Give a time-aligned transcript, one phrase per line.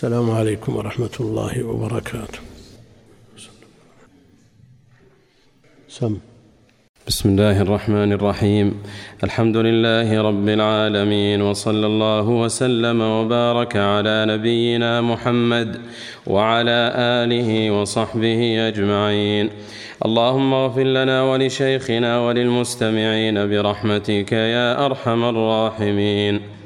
[0.00, 2.38] السلام عليكم ورحمة الله وبركاته.
[5.88, 6.16] سم.
[7.08, 8.82] بسم الله الرحمن الرحيم.
[9.24, 15.80] الحمد لله رب العالمين وصلى الله وسلم وبارك على نبينا محمد
[16.26, 19.50] وعلى آله وصحبه أجمعين.
[20.06, 26.59] اللهم اغفر لنا ولشيخنا وللمستمعين برحمتك يا أرحم الراحمين.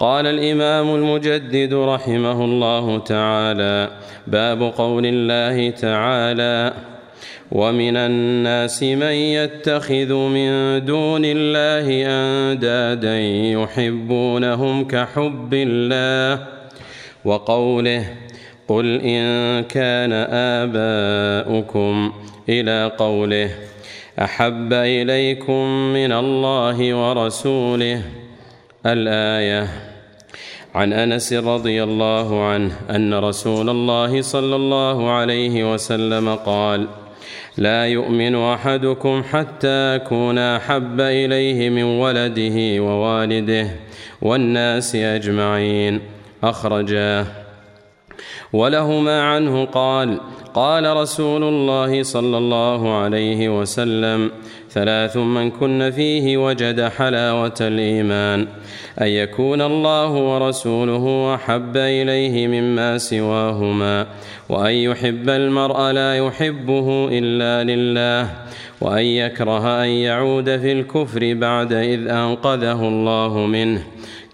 [0.00, 3.90] قال الإمام المجدد رحمه الله تعالى
[4.26, 6.72] باب قول الله تعالى
[7.52, 13.20] ومن الناس من يتخذ من دون الله اندادا
[13.60, 16.46] يحبونهم كحب الله
[17.24, 18.04] وقوله
[18.68, 20.12] قل ان كان
[20.62, 22.12] اباؤكم
[22.48, 23.50] إلى قوله
[24.18, 28.02] احب اليكم من الله ورسوله
[28.86, 29.89] الايه
[30.74, 36.86] عن أنس رضي الله عنه أن رسول الله صلى الله عليه وسلم قال
[37.56, 43.70] لا يؤمن أحدكم حتى اكون أحب إليه من ولده ووالده
[44.22, 46.00] والناس أجمعين.
[46.44, 47.26] اخرجاه
[48.52, 50.20] ولهما عنه قال
[50.54, 54.30] قال رسول الله صلى الله عليه وسلم
[54.70, 58.46] ثلاث من كن فيه وجد حلاوة الإيمان.
[59.00, 64.06] أن يكون الله ورسوله أحب إليه مما سواهما
[64.48, 68.30] وأن يحب المرء لا يحبه إلا لله
[68.80, 73.82] وأن يكره أن يعود في الكفر بعد إذ أنقذه الله منه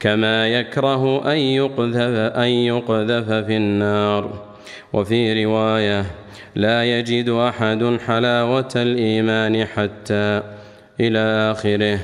[0.00, 4.56] كما يكره أن يقذف أن يقذف في النار.
[4.92, 6.06] وفي رواية
[6.55, 10.42] لا يجد أحد حلاوة الإيمان حتى
[11.00, 11.98] إلى آخره.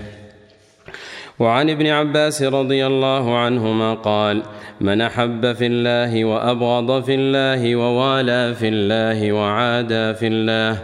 [1.38, 4.42] وعن ابن عباس رضي الله عنهما قال
[4.80, 10.78] من أحب في الله وأبغض في الله ووالى في الله وعادى في الله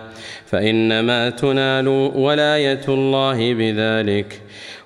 [0.47, 4.43] فإنما تنال ولاية الله بذلك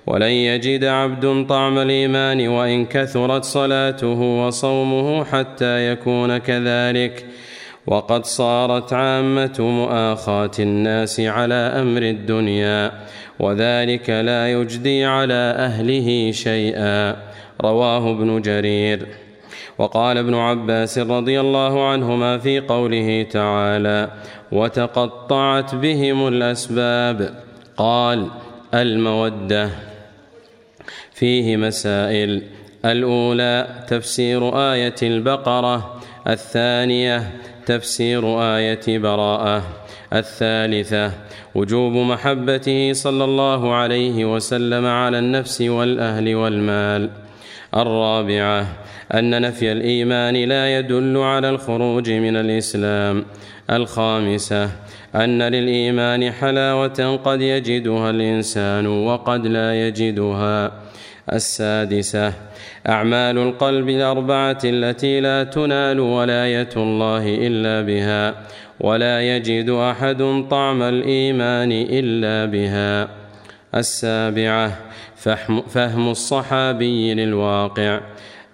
[0.07, 7.25] ولن يجد عبد طعم الإيمان وإن كثرت صلاته وصومه حتى يكون كذلك.
[7.87, 12.91] وقد صارت عامة مؤاخاة الناس على أمر الدنيا
[13.39, 17.15] وذلك لا يجدي على أهله شيئا.
[17.61, 19.07] رواه ابن جرير.
[19.77, 24.09] وقال ابن عباس رضي الله عنهما في قوله تعالى
[24.51, 27.33] وتقطعت بهم الأسباب
[27.77, 28.27] قال
[28.73, 29.92] المودة
[31.13, 32.41] فيه مسائل.
[32.85, 36.01] الأولى تفسير آية البقرة.
[36.27, 37.31] الثانية
[37.65, 39.63] تفسير آية براءة.
[40.13, 41.11] الثالثة
[41.55, 47.09] وجوب محبته صلى الله عليه وسلم على النفس والأهل والمال.
[47.75, 48.67] الرابعة
[49.13, 53.25] أن نفي الإيمان لا يدل على الخروج من الإسلام.
[53.69, 54.69] الخامسة
[55.15, 60.82] أن للإيمان حلاوة قد يجدها الإنسان وقد لا يجدها.
[61.31, 62.33] السادسة.
[62.89, 68.35] أعمال القلب الأربعة التي لا تنال ولاية الله إلا بها
[68.79, 73.09] ولا يجد أحد طعم الإيمان إلا بها.
[73.75, 74.79] السابعة
[75.67, 77.99] فهم الصحابي للواقع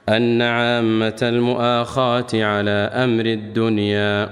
[0.10, 4.30] أن عامة المؤاخاة على أمر الدنيا.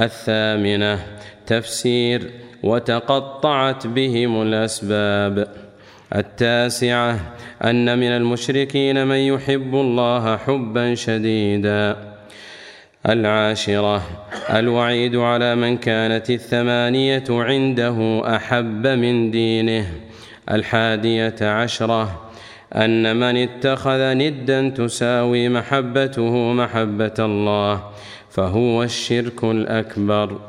[0.00, 0.98] الثامنة
[1.46, 2.30] تفسير
[2.62, 5.67] وتقطعت بهم الأسباب.
[6.14, 7.20] التاسعة
[7.64, 11.96] أن من المشركين من يحب الله حبا شديدا.
[13.08, 14.02] العاشرة
[14.50, 19.86] الوعيد على من كانت الثمانية عنده أحب من دينه.
[20.50, 22.30] الحادية عشرة
[22.74, 27.84] أن من اتخذ ندا تساوي محبته محبة الله
[28.30, 30.47] فهو الشرك الأكبر.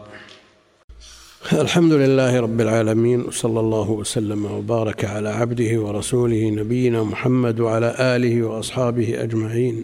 [1.48, 8.44] الحمد لله رب العالمين وصلى الله وسلم وبارك على عبده ورسوله نبينا محمد وعلى آله
[8.44, 9.84] وأصحابه أجمعين.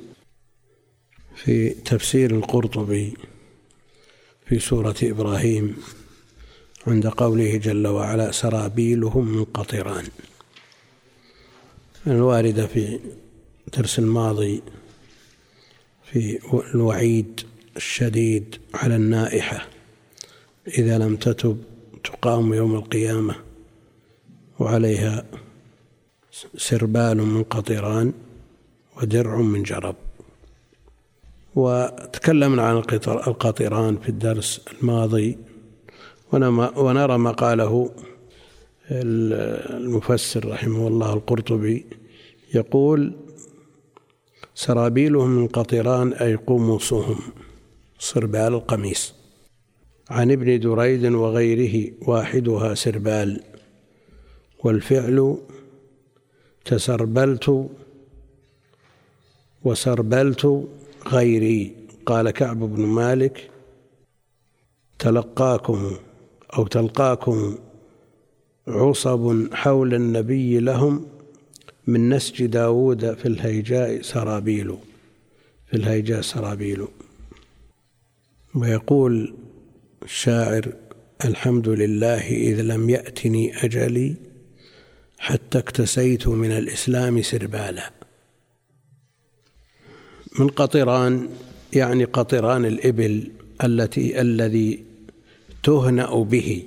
[1.36, 3.14] في تفسير القرطبي
[4.48, 5.78] في سورة إبراهيم
[6.88, 10.08] عند قوله جل وعلا سرابيلهم من قطران
[12.08, 13.00] الواردة في
[13.68, 14.62] الدرس الماضي
[16.12, 16.40] في
[16.76, 17.42] الوعيد
[17.78, 19.75] الشديد على النائحة.
[20.68, 21.64] إذا لم تتب
[22.04, 23.36] تقام يوم القيامة
[24.60, 25.26] وعليها
[26.58, 28.14] سربال من قطران
[28.98, 29.96] ودرع من جرب.
[31.56, 32.78] وتكلمنا عن
[33.28, 35.38] القطران في الدرس الماضي
[36.76, 37.92] ونرى ما قاله
[38.92, 41.86] المفسر رحمه الله القرطبي.
[42.54, 43.14] يقول
[44.56, 47.20] سرابيلهم من قطران أي قمصهم
[48.00, 49.15] سربال القميص.
[50.10, 53.44] عن ابن دريد وغيره واحدها سربال.
[54.64, 55.38] والفعل
[56.66, 57.70] تسربلت
[59.64, 60.68] وسربلت
[61.08, 61.76] غيري.
[62.06, 63.50] قال كعب بن مالك
[65.00, 65.92] تلقاكم
[66.58, 67.58] أو تلقاكم
[68.68, 71.06] عصب حول النبي لهم
[71.88, 74.78] من نسج داود في الهيجاء سرابيل
[75.68, 76.88] في الهيجاء سرابيل.
[78.56, 79.34] ويقول
[80.06, 80.74] الشاعر
[81.26, 84.16] الحمد لله إذ لم يأتني أجلي
[85.18, 87.92] حتى اكتسيت من الإسلام سربالا.
[90.40, 91.30] من قطران
[91.74, 93.32] يعني قطران الإبل
[93.64, 94.84] التي الذي
[95.64, 96.64] تهنأ به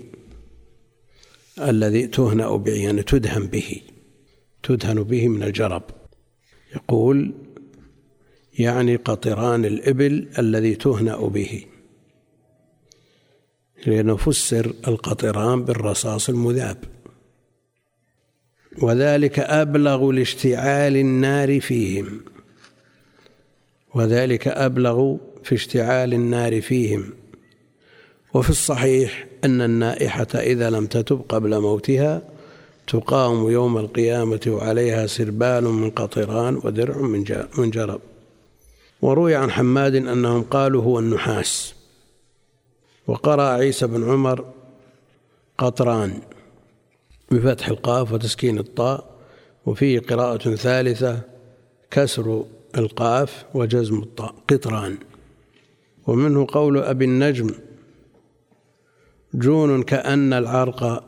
[1.61, 3.81] الذي تهنأ به يعني تدهن به
[4.62, 5.82] تدهن به من الجرب.
[6.75, 7.34] يقول
[8.58, 11.64] يعني قطران الإبل الذي تهنأ به.
[13.87, 16.77] لأنه فسر القطران بالرصاص المذاب.
[18.83, 22.21] وذلك أبلغ لاشتعال النار فيهم.
[23.95, 27.13] وذلك أبلغ في اشتعال النار فيهم.
[28.35, 32.23] وفي الصحيح أن النائحة إذا لم تتب قبل موتها
[32.87, 36.97] تقام يوم القيامة وعليها سربال من قطران ودرع
[37.59, 38.01] من جرب.
[39.03, 41.78] وروي عن حماد أنهم قالوا هو النحاس.
[43.08, 44.44] وقرأ عيسى بن عمر
[45.58, 46.20] قطران
[47.31, 49.19] بفتح القاف وتسكين الطاء
[49.66, 51.20] وفيه قراءة ثالثة
[51.90, 52.44] كسر
[52.78, 54.99] القاف وجزم الطاء قطران.
[56.06, 57.50] ومنه قول أبي النجم
[59.34, 61.05] جون كأن العرق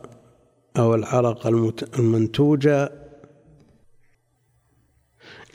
[0.78, 1.46] أو العرق
[1.98, 2.68] المنتوج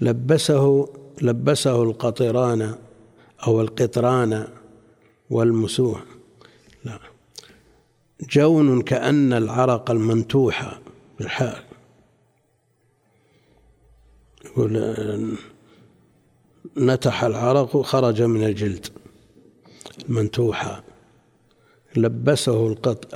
[0.02, 0.90] لبسه
[1.22, 2.76] لبسه القطران
[3.48, 4.48] أو القطران
[5.30, 6.15] والمسوح
[6.86, 7.00] لا.
[8.30, 10.80] جون كأن العرق المنتوح
[11.20, 11.64] بالحال
[14.46, 15.38] يقول
[16.78, 18.88] نتح العرق خرج من الجلد
[20.10, 20.84] المنتوحة
[21.96, 22.68] لبسه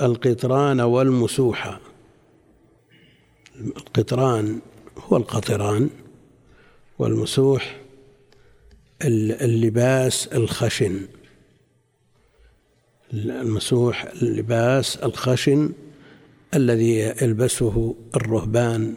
[0.02, 1.80] القطران والمسوحة
[3.60, 4.60] القطران
[4.98, 5.90] هو القطران
[6.98, 7.80] والمسوح
[9.02, 11.06] اللباس الخشن.
[13.14, 15.72] المسوح اللباس الخشن
[16.54, 18.94] الذي يلبسه الرهبان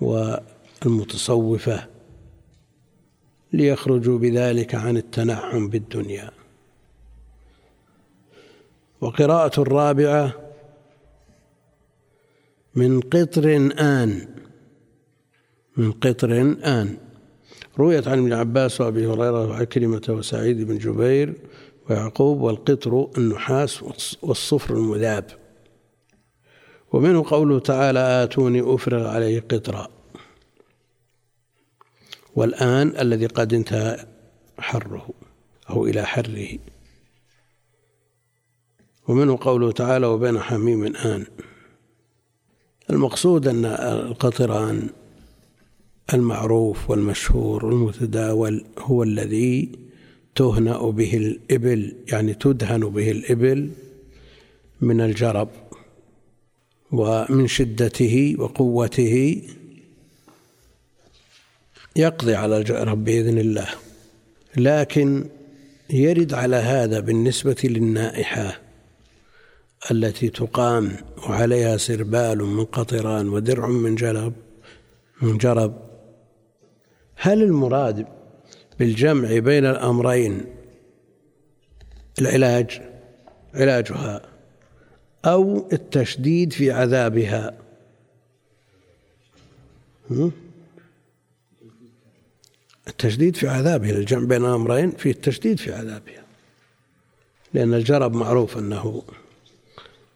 [0.00, 1.86] والمتصوفة
[3.52, 6.30] ليخرجوا بذلك عن التنعم بالدنيا.
[9.00, 10.34] وقراءة الرابعة
[12.74, 14.28] من قطر آن
[15.76, 16.96] من قطر آن.
[17.78, 21.34] رويت عن ابن عباس وأبي هريرة وعكرمه وسعيد بن جبير
[21.92, 23.82] ويعقوب والقطر النحاس
[24.22, 25.24] والصفر المذاب.
[26.92, 29.88] ومنه قوله تعالى آتوني أفرغ عليه قطرا.
[32.36, 34.06] والآن الذي قد انتهى
[34.58, 35.08] حره
[35.70, 36.58] أو إلى حره.
[39.08, 41.26] ومنه قوله تعالى وبين حميم آن.
[42.90, 44.90] المقصود أن القطران
[46.14, 49.81] المعروف والمشهور والمتداول هو الذي
[50.34, 53.70] تهنأ به الإبل يعني تدهن به الإبل
[54.80, 55.48] من الجرب
[56.92, 59.42] ومن شدته وقوته
[61.96, 63.68] يقضي على الجرب بإذن الله.
[64.56, 65.24] لكن
[65.90, 68.60] يرد على هذا بالنسبة للنائحة
[69.90, 70.96] التي تقام
[71.28, 74.32] وعليها سربال من قطران ودرع من جلب
[75.22, 75.74] من جرب.
[77.16, 78.06] هل المراد
[78.82, 80.44] بالجمع بين الأمرين.
[82.18, 82.82] العلاج
[83.54, 84.20] علاجها
[85.24, 87.58] أو التشديد في عذابها.
[92.88, 96.24] التشديد في عذابها الجمع بين الأمرين فيه التشديد في عذابها.
[97.54, 99.02] لأن الجرب معروف أنه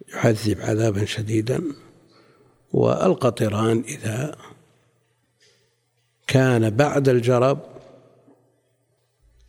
[0.08, 1.62] يعذب عذابا شديدا
[2.72, 4.36] والقطران إذا
[6.26, 7.75] كان بعد الجرب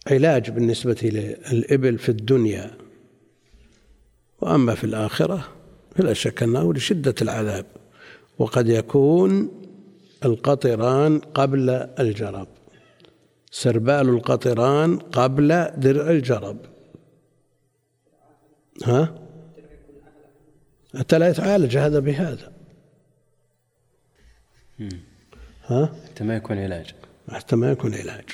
[0.08, 0.98] علاج بالنسبة
[1.52, 2.72] للإبل في الدنيا.
[4.42, 5.48] وأما في الآخرة
[5.96, 7.66] فلا شك أنه لشدة العذاب.
[8.40, 9.52] وقد يكون
[10.26, 12.48] القطران قبل الجرب.
[13.52, 15.48] سربال القطران قبل
[15.78, 16.58] درع الجرب.
[18.84, 19.16] ها؟
[20.98, 22.54] حتى لا يتعالج هذا بهذا.
[25.66, 26.96] ها؟ حتى ما يكون علاج.
[27.30, 28.26] حتى ما يكون علاج.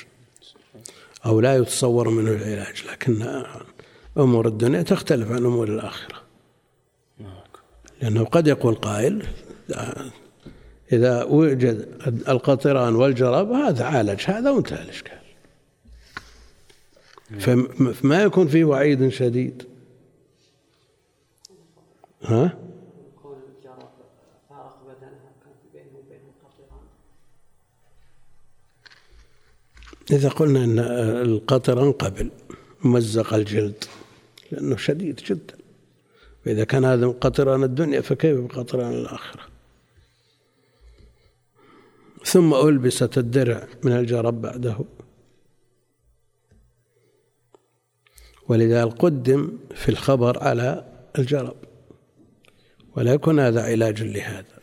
[1.26, 3.44] أو لا يتصور منه العلاج لكن
[4.18, 6.22] أمور الدنيا تختلف عن أمور الآخرة.
[8.02, 9.26] لأنه قد يقول قائل
[10.92, 11.88] إذا وجد
[12.28, 15.18] القطران والجراب هذا عالج هذا وانتهى الإشكال
[17.40, 19.66] فما يكون فيه وعيد شديد.
[22.22, 22.63] ها؟
[30.10, 30.78] إذا قلنا أن
[31.28, 32.30] القطران قبل
[32.84, 33.84] مزق الجلد
[34.50, 35.56] لأنه شديد جدا.
[36.46, 39.42] وإذا كان هذا قطران الدنيا فكيف بقطران الآخرة؟
[42.24, 44.76] ثم ألبست الدرع من الجرب بعده.
[48.48, 51.56] ولذا قدم في الخبر على الجرب.
[52.96, 54.58] ولا يكون هذا علاج لهذا.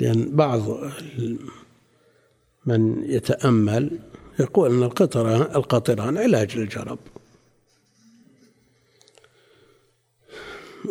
[0.00, 0.90] لأن بعض
[2.66, 3.98] من يتأمل
[4.40, 6.98] يقول أن القطران القطران علاج للجرب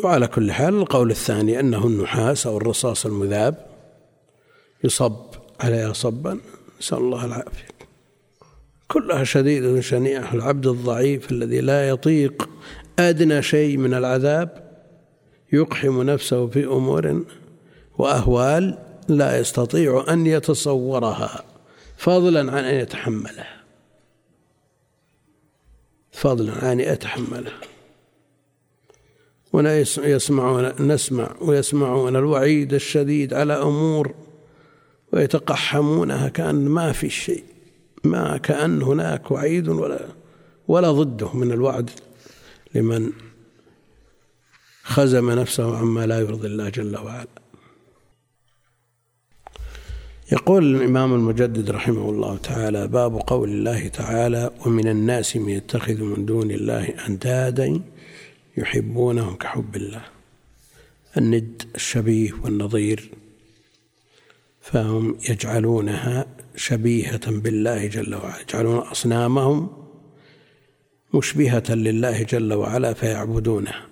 [0.04, 3.66] وعلى كل حال القول الثاني أنه النحاس أو الرصاص المذاب
[4.84, 5.26] يصب
[5.60, 6.40] عليها صبا.
[6.80, 7.68] نسأل الله العافية.
[8.88, 10.34] كلها شديدة شنيعة.
[10.34, 12.50] العبد الضعيف الذي لا يطيق
[13.00, 14.72] أدنى شيء من العذاب
[15.54, 17.24] يقحم نفسه في أمور
[17.98, 21.44] وأهوال لا يستطيع أن يتصورها.
[22.03, 23.63] فضلا عن أن يتحملها
[26.12, 27.60] فضلا عن أن يتحملها
[29.53, 34.13] ويسمعون نسمع ويسمعون الوعيد الشديد على أمور
[35.13, 37.43] ويتقحمونها كأن ما في شيء.
[38.03, 40.07] ما كأن هناك وعيد ولا
[40.67, 41.89] ولا ضده من الوعد
[42.75, 43.12] لمن
[44.83, 47.43] خزم نفسه عما لا يرضي الله جل وعلا.
[50.32, 56.25] يقول الإمام المجدد رحمه الله تعالى باب قول الله تعالى ومن الناس من يتخذ من
[56.25, 57.82] دون الله أندادا
[58.58, 60.01] يحبونهم كحب الله
[61.18, 63.10] الند الشبيه والنظير
[64.62, 66.25] فهم يجعلونها
[66.56, 69.70] شبيهة بالله جل وعلا يجعلون أصنامهم
[71.13, 73.86] مشبهة لله جل وعلا فيعبدونها.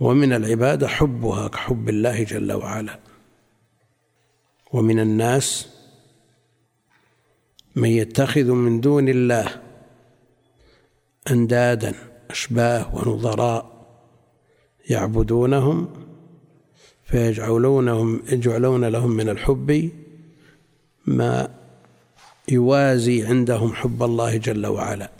[0.00, 2.98] ومن العبادة حبها كحب الله جل وعلا.
[4.74, 5.68] ومن الناس
[7.76, 9.62] من يتخذ من دون الله
[11.30, 11.94] أندادا
[12.30, 13.86] أشباه ونظراء
[14.90, 15.88] يعبدونهم
[17.04, 19.90] فيجعلونهم يجعلون لهم من الحب
[21.06, 21.48] ما
[22.48, 25.10] يوازي عندهم حب الله جل وعلا.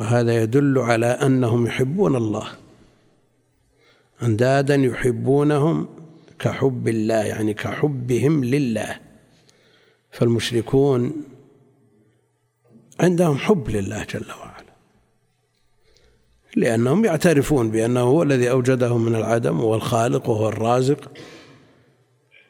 [0.00, 2.48] وهذا يدل على أنهم يحبون الله.
[4.22, 5.99] أندادا يحبونهم
[6.40, 9.10] كحب الله يعني كحبهم لله.
[10.10, 11.12] فالمشركون
[13.00, 14.70] عندهم حب لله جل وعلا
[16.56, 21.12] لأنهم يعترفون بأنه هو الذي أوجدهم من العدم وهو الخالق وهو الرازق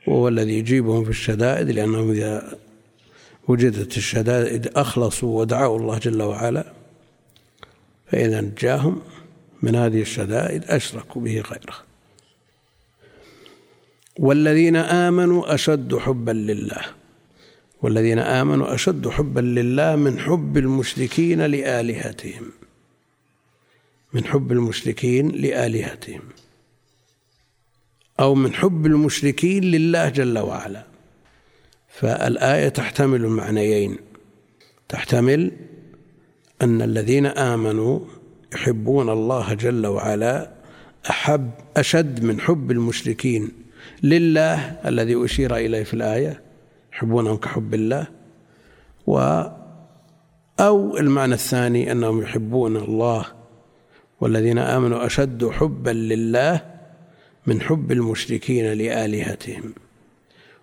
[0.07, 2.59] وهو الذي يجيبهم في الشدائد لأنهم إذا
[3.49, 6.73] وجدت الشدائد أخلصوا ودعوا الله جل وعلا
[8.07, 9.03] فإذا نجاهم
[9.63, 11.90] من هذه الشدائد أشركوا به غيره.
[14.19, 16.83] والذين آمنوا أشد حبا لله.
[17.83, 22.53] والذين آمنوا أشد حبا لله من حب المشركين لآلهتهم.
[24.13, 26.23] من حب المشركين لآلهتهم.
[28.21, 30.85] أو من حب المشركين لله جل وعلا.
[31.89, 33.97] فالآية تحتمل المعنيين
[34.89, 35.53] تحتمل
[36.63, 38.01] أن الذين آمنوا
[38.55, 40.51] يحبون الله جل وعلا
[41.11, 43.60] أحب أشد من حب المشركين
[44.03, 44.55] لله
[44.87, 46.43] الذي أشير إليه في الآية
[46.93, 48.07] يحبونهم كحب الله.
[49.07, 49.43] و
[50.61, 53.27] أو المعنى الثاني أنهم يحبون الله
[54.21, 56.61] والذين آمنوا أشد حبا لله
[57.47, 59.75] من حب المشركين لآلهتهم.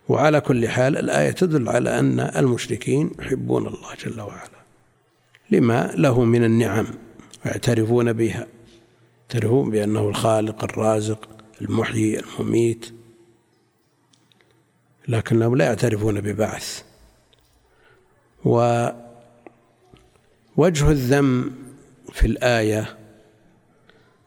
[0.09, 4.57] وعلى كل حال الآية تدل على أن المشركين يحبون الله جل وعلا.
[5.51, 6.85] لما له من النعم
[7.45, 8.47] ويعترفون بها
[9.21, 11.29] يعترفون بأنه الخالق الرازق
[11.61, 12.96] المحيي المميت.
[15.07, 16.83] لكنهم لا يعترفون ببعث.
[18.45, 18.91] ووجه
[20.91, 21.51] الذم
[22.13, 22.97] في الآية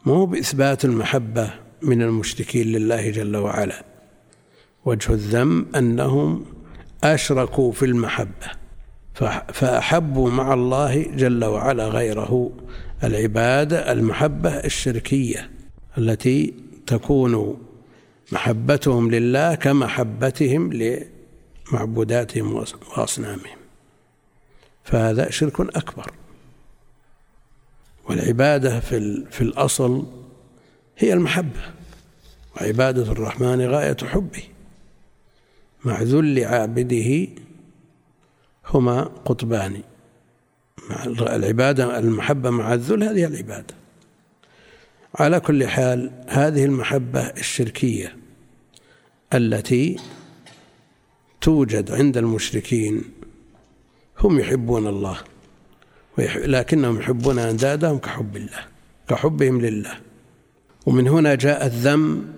[0.07, 3.85] مو بإثبات المحبة من المشركين لله جل وعلا.
[4.85, 6.45] وجه الذم أنهم
[7.05, 8.51] أشركوا في المحبة
[9.53, 12.53] فأحبوا مع الله جل وعلا غيره
[13.05, 15.51] العبادة المحبة الشركية
[15.99, 16.55] التي
[16.87, 17.57] تكون
[18.33, 20.73] محبتهم لله كمحبتهم
[21.73, 22.65] معبوداتهم
[22.97, 23.59] وأصنامهم.
[24.85, 26.13] فهذا شرك أكبر.
[28.09, 30.07] والعبادة في, في الأصل
[30.99, 31.61] هي المحبة
[32.57, 34.43] وعبادة الرحمن غاية حبه.
[35.85, 37.29] مع ذل عابده
[38.67, 39.83] هما قطبان.
[40.91, 43.75] مع العبادة المحبة مع الذل هذه العبادة.
[45.15, 48.20] على كل حال هذه المحبة الشركية.
[49.35, 49.97] التي
[51.41, 53.03] توجد عند المشركين
[54.21, 55.19] هم يحبون الله
[56.19, 58.65] لكنهم يحبون أندادهم كحب الله
[59.09, 59.99] كحبهم لله.
[60.87, 62.33] ومن هنا جاء الذم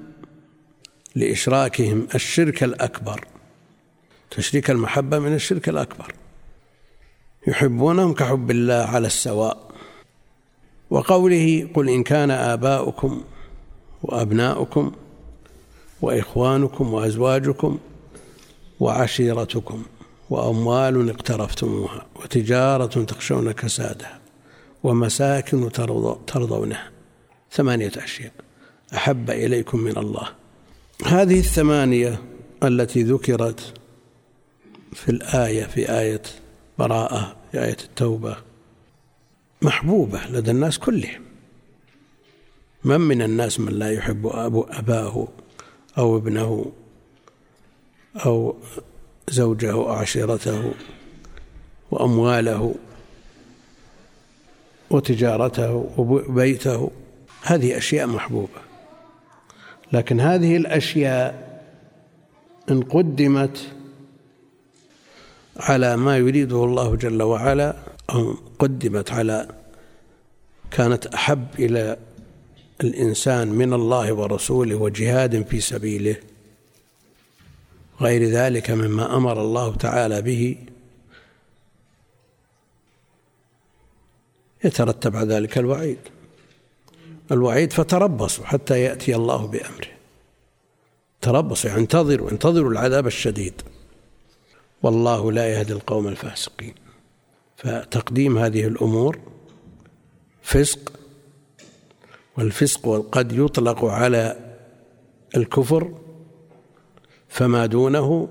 [1.15, 3.25] لإشراكهم الشرك الأكبر.
[4.31, 6.15] تشريك المحبة من الشرك الأكبر.
[7.47, 9.73] يحبونهم كحب الله على السواء.
[10.91, 13.25] وقوله قل إن كان آباؤكم
[14.03, 14.93] وأبناؤكم
[16.03, 17.79] وإخوانكم وأزواجكم
[18.81, 19.83] وعشيرتكم
[20.31, 24.21] وأموال اقترفتموها وتجارة تخشون كسادها
[24.83, 25.73] ومساكن
[26.27, 26.91] ترضونها.
[27.53, 28.33] ثمانية أشياء.
[28.95, 30.29] أحب إليكم من الله.
[31.07, 32.23] هذه الثمانية
[32.63, 33.75] التي ذكرت
[34.93, 36.23] في الآية في آية
[36.79, 38.37] براءة في آية التوبة
[39.63, 41.23] محبوبة لدى الناس كلهم.
[42.85, 45.29] من من الناس من لا يحب أبو أباه
[45.99, 46.73] أو ابنه
[48.27, 48.57] أو
[49.29, 50.73] زوجه وعشيرته
[51.91, 52.75] وأمواله
[54.91, 56.91] وتجارته وبيته.
[57.43, 58.61] هذه أشياء محبوبة.
[59.93, 61.53] لكن هذه الأشياء
[62.71, 63.69] إن قدمت
[65.57, 67.77] على ما يريده الله جل وعلا
[68.11, 69.49] أو قدمت على
[70.71, 71.97] كانت أحب إلى
[72.83, 76.17] الإنسان من الله ورسوله وجهاد في سبيله
[78.01, 80.57] غير ذلك مما أمر الله تعالى به
[84.65, 85.99] يترتب على ذلك الوعيد.
[87.33, 89.89] الوعيد فتربصوا حتى يأتي الله بأمره.
[91.21, 93.63] تربصوا يعني انتظروا انتظروا العذاب الشديد.
[94.83, 96.75] والله لا يهدي القوم الفاسقين.
[97.57, 99.19] فتقديم هذه الأمور
[100.43, 100.93] فسق
[102.39, 104.37] والفسق قد يطلق على
[105.37, 105.93] الكفر
[107.29, 108.29] فما دونه.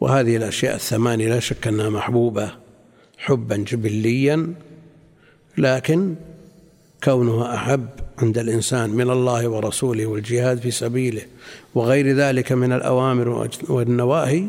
[0.00, 2.50] وهذه الأشياء الثمانية لا شك أنها محبوبة
[3.18, 4.54] حبا جبليا
[5.58, 6.14] لكن
[7.04, 7.88] كونها أحب
[8.18, 11.22] عند الإنسان من الله ورسوله والجهاد في سبيله
[11.74, 14.46] وغير ذلك من الأوامر والنواهي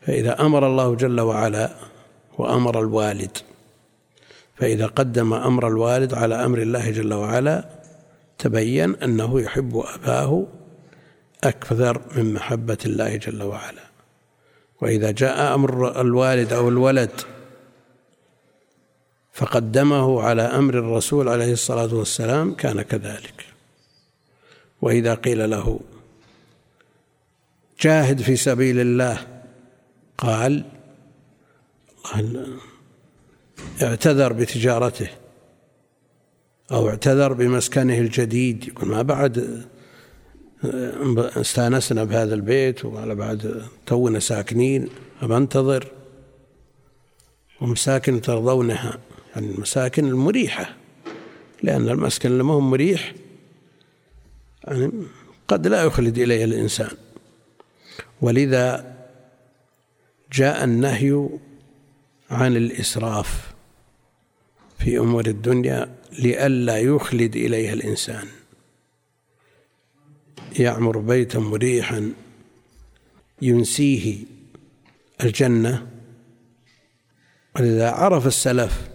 [0.00, 1.70] فإذا أمر الله جل وعلا
[2.38, 3.38] وأمر الوالد
[4.56, 7.68] فإذا قدم أمر الوالد على أمر الله جل وعلا
[8.38, 10.46] تبين أنه يحب أباه
[11.44, 13.82] أكثر من محبة الله جل وعلا.
[14.80, 17.10] وإذا جاء أمر الوالد أو الولد
[19.32, 23.44] فقدمه على أمر الرسول عليه الصلاة والسلام كان كذلك.
[24.82, 25.80] وإذا قيل له
[27.80, 29.26] جاهد في سبيل الله
[30.18, 30.64] قال
[33.82, 35.08] اعتذر بتجارته
[36.72, 38.68] أو اعتذر بمسكنه الجديد.
[38.68, 39.66] يقول ما بعد
[41.36, 44.88] استانسنا بهذا البيت وعلى بعد تونا ساكنين.
[45.22, 45.86] أنتظر.
[47.60, 48.98] ومساكن ترضونها.
[49.34, 50.76] يعني المساكن المريحة
[51.62, 53.14] لأن المسكن اللي ما هو مريح
[54.64, 54.92] يعني
[55.48, 56.90] قد لا يخلد إليه الإنسان.
[58.20, 58.94] ولذا
[60.32, 61.28] جاء النهي
[62.30, 63.51] عن الإسراف.
[64.84, 68.28] في أمور الدنيا لئلا يخلد إليها الإنسان.
[70.58, 72.12] يعمر بيتا مريحا
[73.42, 74.16] ينسيه
[75.20, 75.86] الجنة.
[77.56, 78.88] ولذا عرف السلف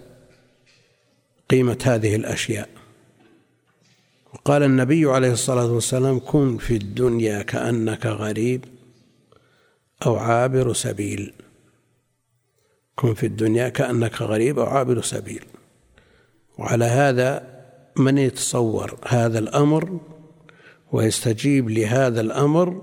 [1.49, 2.69] قيمة هذه الأشياء.
[4.33, 8.65] وقال النبي عليه الصلاة والسلام كن في الدنيا كأنك غريب
[10.05, 11.33] أو عابر سبيل.
[12.95, 15.45] كن في الدنيا كأنك غريب أو عابر سبيل.
[16.57, 17.57] وعلى هذا
[17.97, 19.99] من يتصور هذا الأمر
[20.91, 22.81] ويستجيب لهذا الأمر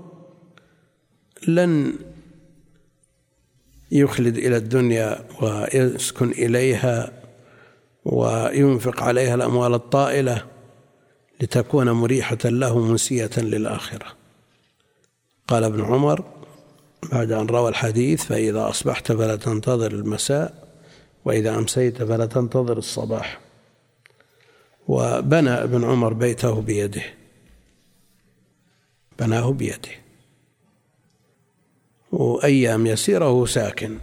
[1.47, 1.93] لن
[3.91, 7.11] يخلد إلى الدنيا ويسكن إليها
[8.05, 10.45] وينفق عليها الأموال الطائلة
[11.41, 14.05] لتكون مريحة له منسيه للآخرة.
[15.47, 16.23] قال ابن عمر
[17.11, 20.67] بعد أن روى الحديث فإذا أصبحت فلا تنتظر المساء
[21.25, 23.44] وإذا أمسيت فلا تنتظر الصباح.
[24.87, 27.03] وبنى ابن عمر بيته بيده.
[29.19, 29.89] بناه بيده.
[32.11, 33.97] وأيام يسيرة ساكن.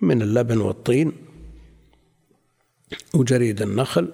[0.00, 1.12] من اللبن والطين.
[3.14, 4.12] وجريد النخل.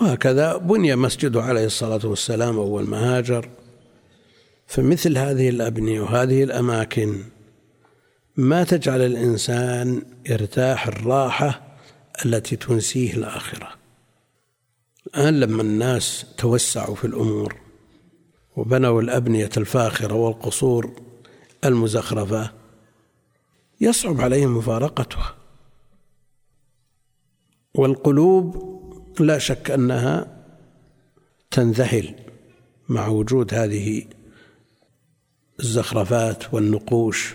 [0.00, 3.48] وهكذا بني مسجده عليه الصلاة والسلام أول ما هاجر
[4.66, 7.22] فمثل هذه الأبنية وهذه الأماكن
[8.36, 11.71] ما تجعل الإنسان يرتاح الراحة
[12.24, 13.68] التي تنسيه الآخرة.
[15.06, 17.60] الآن لما الناس توسعوا في الأمور
[18.56, 21.00] وبنوا الأبنية الفاخرة والقصور
[21.64, 22.52] المزخرفة
[23.80, 25.34] يصعب عليهم مفارقتها.
[27.74, 28.72] والقلوب
[29.20, 30.44] لا شك أنها
[31.50, 32.14] تنذهل
[32.88, 34.04] مع وجود هذه
[35.60, 37.34] الزخرفات والنقوش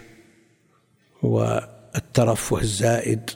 [1.23, 3.31] والترفه الزائد.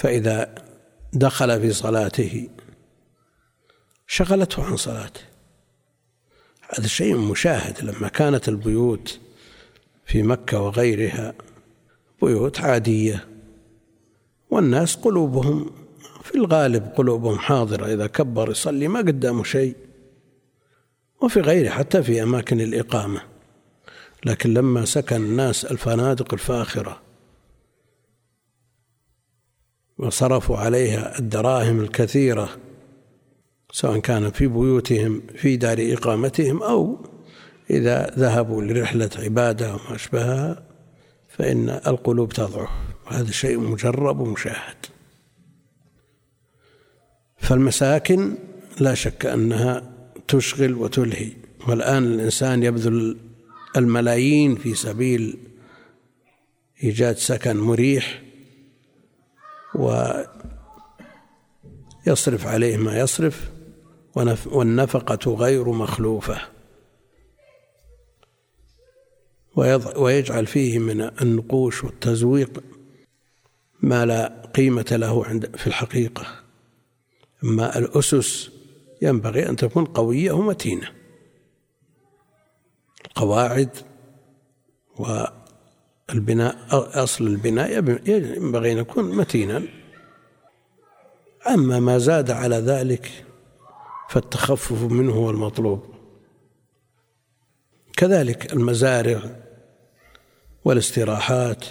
[0.00, 0.54] فإذا
[1.12, 2.48] دخل في صلاته
[4.06, 5.20] شغلته عن صلاته.
[6.70, 7.84] هذا شيء مشاهد.
[7.84, 9.20] لما كانت البيوت
[10.06, 11.34] في مكة وغيرها
[12.22, 13.28] بيوت عادية
[14.50, 15.70] والناس قلوبهم
[16.24, 17.86] في الغالب قلوبهم حاضرة.
[17.86, 19.76] إذا كبر يصلي ما قدامه شيء
[21.22, 23.22] وفي غيره حتى في أماكن الإقامة.
[24.24, 27.09] لكن لما سكن الناس الفنادق الفاخرة
[30.00, 32.48] وصرفوا عليها الدراهم الكثيرة
[33.72, 36.98] سواء كان في بيوتهم في دار إقامتهم أو
[37.70, 40.62] إذا ذهبوا لرحلة عبادة وما أشبهها
[41.28, 42.68] فإن القلوب تضعف.
[43.06, 44.76] وهذا شيء مجرب ومشاهد.
[47.38, 48.34] فالمساكن
[48.80, 49.92] لا شك أنها
[50.28, 51.32] تشغل وتلهي.
[51.68, 53.16] والآن الإنسان يبذل
[53.76, 55.38] الملايين في سبيل
[56.84, 58.22] إيجاد سكن مريح
[59.74, 60.36] ويصرف
[62.46, 63.50] عليه ما يصرف
[64.46, 66.40] والنفقة غير مخلوفة.
[69.96, 72.62] ويجعل فيه من النقوش والتزويق
[73.82, 76.26] ما لا قيمة له عند في الحقيقة.
[77.44, 78.50] أما الأسس
[79.02, 80.92] ينبغي أن تكون قوية ومتينة.
[83.06, 83.70] القواعد
[86.10, 86.56] والبناء
[87.04, 87.72] أصل البناء
[88.06, 89.62] ينبغي أن يكون متينا.
[91.48, 93.24] أما ما زاد على ذلك
[94.08, 95.84] فالتخفف منه هو المطلوب.
[97.96, 99.20] كذلك المزارع
[100.64, 101.64] والاستراحات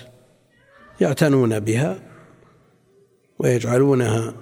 [1.02, 2.00] يعتنون بها
[3.40, 4.34] ويجعلونها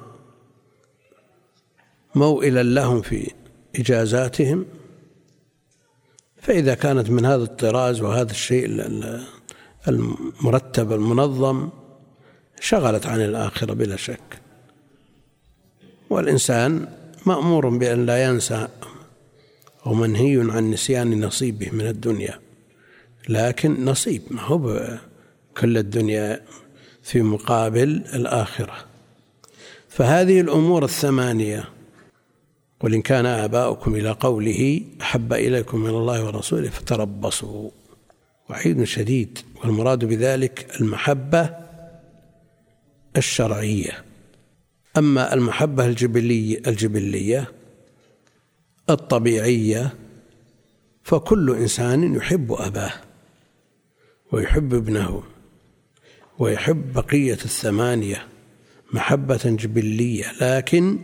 [2.15, 3.31] موئلا لهم في
[3.75, 4.65] إجازاتهم.
[6.41, 8.65] فإذا كانت من هذا الطراز وهذا الشيء
[9.87, 11.69] المرتب المنظم
[12.59, 14.41] شغلت عن الآخرة بلا شك.
[16.09, 16.87] والإنسان
[17.25, 18.67] مأمور بأن لا ينسى
[19.85, 22.39] أو منهي عن نسيان نصيبه من الدنيا
[23.29, 24.97] لكن نصيب ما هو
[25.57, 26.41] كل الدنيا
[27.03, 28.73] في مقابل الآخرة.
[29.89, 31.69] فهذه الأمور الثمانية
[32.79, 37.69] قل إن كان آباؤكم إلى قوله أحب إليكم من الله ورسوله فتربصوا.
[38.49, 39.39] وعيد شديد.
[39.63, 41.49] والمراد بذلك المحبة
[43.17, 44.03] الشرعية.
[44.97, 47.51] أما المحبة الجبلية الجبلية
[48.89, 49.93] الطبيعية
[51.03, 52.93] فكل إنسان يحب أباه
[54.31, 55.23] ويحب ابنه
[56.39, 58.27] ويحب بقية الثمانية
[58.93, 60.25] محبة جبلية.
[60.41, 60.99] لكن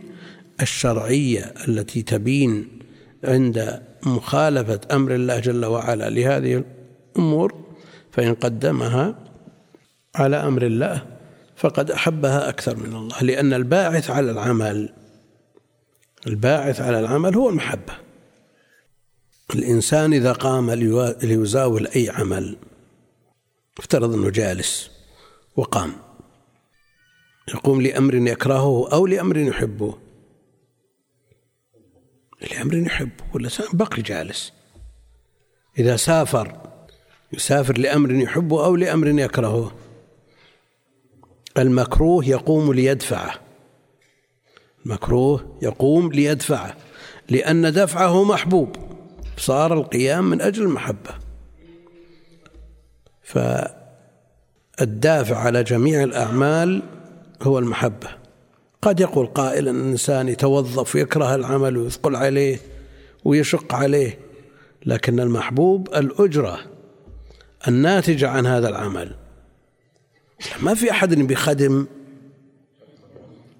[0.60, 2.68] الشرعية التي تبين
[3.24, 6.64] عند مخالفة أمر الله جل وعلا لهذه
[7.16, 7.63] الأمور
[8.14, 9.14] فإن قدمها
[10.14, 11.06] على أمر الله
[11.56, 14.92] فقد أحبها أكثر من الله لأن الباعث على العمل
[16.26, 17.92] الباعث على العمل هو المحبة.
[19.54, 22.56] الإنسان إذا قام ليزاول أي عمل
[23.78, 24.90] افترض أنه جالس
[25.56, 25.92] وقام
[27.48, 29.98] يقوم لأمر يكرهه أو لأمر يحبه.
[32.50, 34.52] لأمر يحبه ولا بقي جالس.
[35.78, 36.63] إذا سافر
[37.36, 39.72] يسافر لأمر يحبه أو لأمر يكرهه.
[41.58, 43.34] المكروه يقوم ليدفعه.
[44.86, 46.76] المكروه يقوم ليدفعه
[47.28, 48.76] لأن دفعه محبوب.
[49.36, 51.10] صار القيام من أجل المحبة.
[54.78, 56.82] فالدافع على جميع الأعمال
[57.42, 58.08] هو المحبة.
[58.82, 62.58] قد يقول قائل أن الإنسان يتوظف ويكره العمل ويثقل عليه
[63.24, 64.18] ويشق عليه
[64.86, 66.73] لكن المحبوب الأجرة.
[67.68, 69.14] الناتجة عن هذا العمل.
[70.62, 71.86] ما في أحد بيخدم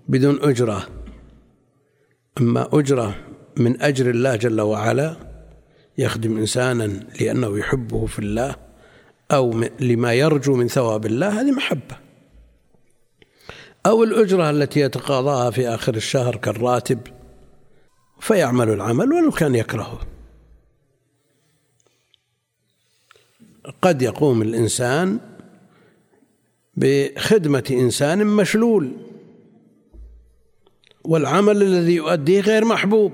[0.08, 0.88] بدون أجرة.
[2.40, 3.16] أما أجرة
[3.56, 5.16] من أجر الله جل وعلا
[5.98, 6.84] يخدم إنسانا
[7.20, 8.56] لأنه يحبه في الله
[9.30, 11.96] أو لما يرجو من ثواب الله هذه محبة.
[13.86, 17.00] أو الأجرة التي يتقاضاها في آخر الشهر كالراتب
[18.20, 20.13] فيعمل العمل ولو كان يكرهه.
[23.82, 25.18] قد يقوم الإنسان
[26.76, 28.92] بخدمة إنسان مشلول
[31.04, 33.12] والعمل الذي يؤديه غير محبوب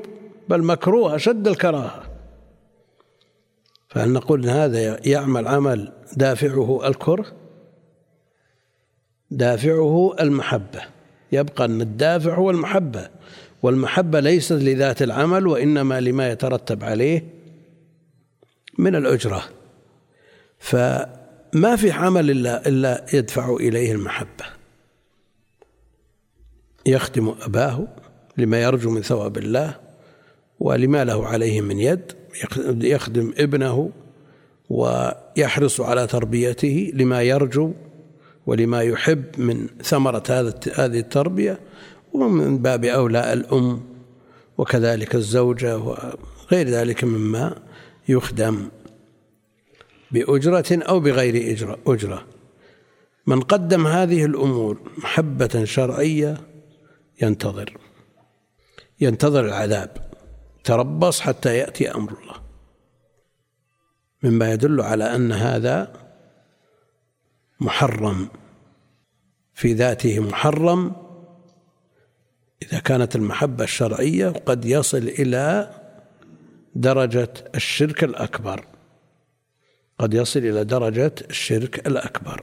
[0.48, 2.02] بل مكروه أشد الكراهة.
[3.88, 7.26] فهل نقول هذا يعمل عمل دافعه الكره؟
[9.30, 10.82] دافعه المحبة.
[11.32, 13.08] يبقى أن الدافع هو المحبة
[13.62, 17.24] والمحبة ليست لذات العمل وإنما لما يترتب عليه
[18.78, 19.44] من الأجرة.
[20.60, 24.44] فما في عمل إلا إلا يدفع إليه المحبة.
[26.86, 27.88] يخدم أباه
[28.36, 29.76] لما يرجو من ثواب الله
[30.60, 32.12] ولما له عليه من يد
[32.82, 33.90] يخدم ابنه
[34.70, 37.72] ويحرص على تربيته لما يرجو
[38.46, 40.22] ولما يحب من ثمرة
[40.74, 41.60] هذه التربية
[42.12, 43.80] ومن باب أولى الأم
[44.58, 47.54] وكذلك الزوجة وغير ذلك مما
[48.08, 48.68] يخدم
[50.12, 51.52] بأجرة أو بغير
[51.86, 52.26] أجرة
[53.26, 56.36] من قدم هذه الأمور محبة شرعية
[57.22, 57.78] ينتظر.
[59.00, 60.10] ينتظر العذاب.
[60.64, 62.36] تربص حتى يأتي أمر الله.
[64.22, 65.92] مما يدل على أن هذا
[67.60, 68.28] محرم.
[69.54, 70.92] في ذاته محرم
[72.62, 75.74] إذا كانت المحبة الشرعية قد يصل إلى
[76.74, 78.69] درجة الشرك الأكبر.
[80.00, 82.42] قد يصل إلى درجة الشرك الأكبر.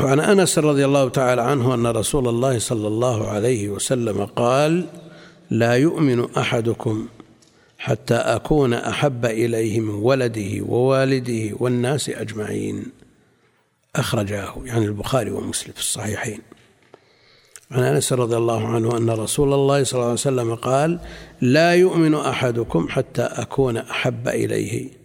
[0.00, 4.86] وعن أنس رضي الله تعالى عنه أن رسول الله صلى الله عليه وسلم قال
[5.50, 7.08] لا يؤمن أحدكم
[7.78, 12.86] حتى أكون أحب إليه من ولده ووالده والناس أجمعين.
[13.96, 16.40] أخرجاه يعني البخاري ومسلم في الصحيحين.
[17.70, 21.00] عن أنس رضي الله عنه أن رسول الله صلى الله عليه وسلم قال
[21.40, 25.03] لا يؤمن أحدكم حتى أكون أحب إليه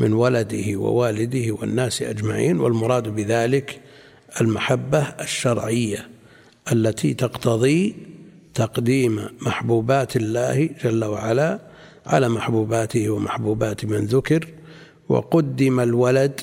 [0.00, 3.80] من ولده ووالده والناس أجمعين والمراد بذلك
[4.40, 6.08] المحبة الشرعية
[6.72, 7.94] التي تقتضي
[8.54, 11.58] تقديم محبوبات الله جل وعلا
[12.06, 14.48] على محبوباته ومحبوبات من ذكر.
[15.08, 16.40] وقدم الولد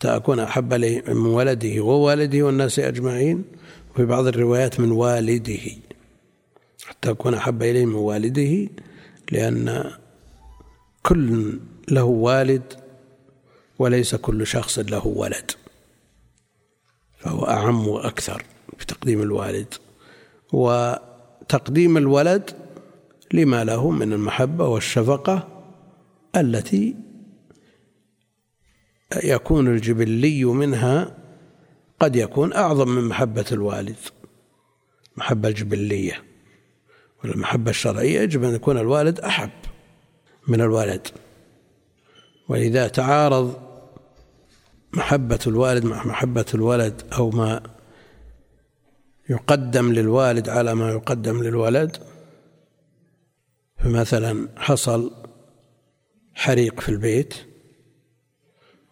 [0.00, 3.44] تكون أحب إليه من ولده ووالده والناس أجمعين.
[3.94, 5.60] وفي بعض الروايات من والده
[6.86, 8.68] حتى يكون أحب إليه من والده
[9.32, 9.90] لأن
[11.02, 12.62] كل له والد
[13.78, 15.50] وليس كل شخص له ولد
[17.18, 18.44] فهو أعم وأكثر
[18.78, 19.74] في تقديم الوالد
[20.52, 22.50] وتقديم الولد
[23.32, 25.64] لما له من المحبة والشفقة
[26.36, 26.96] التي
[29.24, 31.16] يكون الجبلي منها
[32.00, 33.96] قد يكون أعظم من محبة الوالد
[35.16, 36.22] محبة الجبلية
[37.24, 39.50] والمحبة الشرعية يجب أن يكون الوالد أحب
[40.48, 41.08] من الولد.
[42.50, 43.54] وإذا تعارض
[44.92, 47.62] محبة الوالد مع محبة الولد أو ما
[49.28, 51.96] يقدم للوالد على ما يقدم للولد.
[53.78, 55.12] فمثلا حصل
[56.34, 57.34] حريق في البيت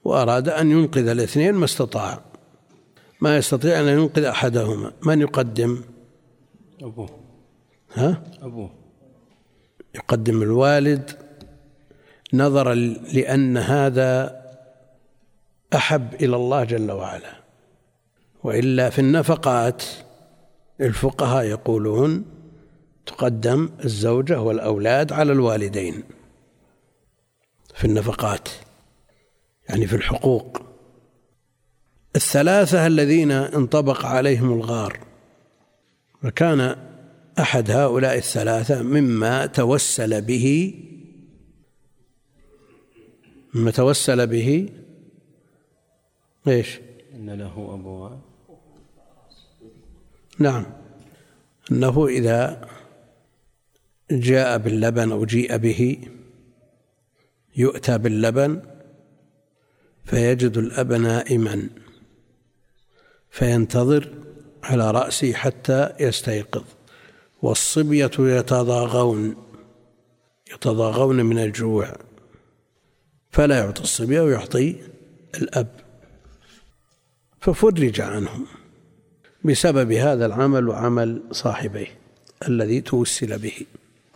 [0.05, 2.25] وأراد أن ينقذ الاثنين ما استطاع.
[3.21, 4.93] ما يستطيع أن ينقذ أحدهما.
[5.03, 5.83] من يقدم؟
[6.83, 7.11] أبوه.
[7.95, 8.71] ها؟ أبوه.
[9.95, 11.28] يقدم الوالد
[12.35, 12.75] نظرا
[13.13, 14.43] لأن هذا
[15.75, 17.33] أحب إلى الله جل وعلا.
[18.45, 19.83] وإلا في النفقات
[20.81, 22.25] الفقهاء يقولون
[23.07, 26.03] تقدم الزوجة والأولاد على الوالدين
[27.75, 28.49] في النفقات
[29.69, 30.63] يعني في الحقوق.
[32.17, 34.99] الثلاثة الذين انطبق عليهم الغار
[36.25, 36.77] وكان
[37.39, 40.75] أحد هؤلاء الثلاثة مما توسل به
[43.55, 44.69] مما توسل به.
[46.49, 46.81] إيش؟
[47.15, 48.21] أن له أبوان
[50.39, 50.67] نعم.
[51.73, 52.69] أنه إذا
[54.11, 55.99] جاء باللبن أو جيء به
[57.57, 58.63] يؤتى باللبن
[60.05, 61.69] فيجد الأب نائما
[63.31, 64.15] فينتظر
[64.63, 66.65] على رأسه حتى يستيقظ.
[67.43, 69.37] والصبية يتضاغون
[70.53, 72.08] يتضاغون من الجوع.
[73.39, 74.77] فلا يعطي الصبية ويعطي
[75.35, 75.67] الأب.
[77.41, 78.47] ففرج عنهم
[79.45, 81.87] بسبب هذا العمل وعمل صاحبيه
[82.49, 83.53] الذي توسل به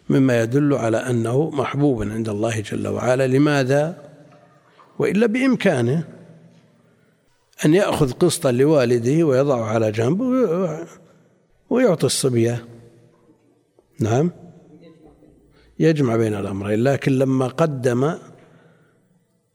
[0.09, 3.27] مما يدل على أنه محبوب عند الله جل وعلا.
[3.27, 3.97] لماذا؟
[4.99, 6.05] وإلا بإمكانه
[7.65, 10.21] أن يأخذ قسطا لوالده ويضعه على جنب
[11.71, 12.65] ويعطي الصبية
[14.01, 14.31] نعم.
[15.79, 18.15] يجمع بين الأمرين لكن لما قدم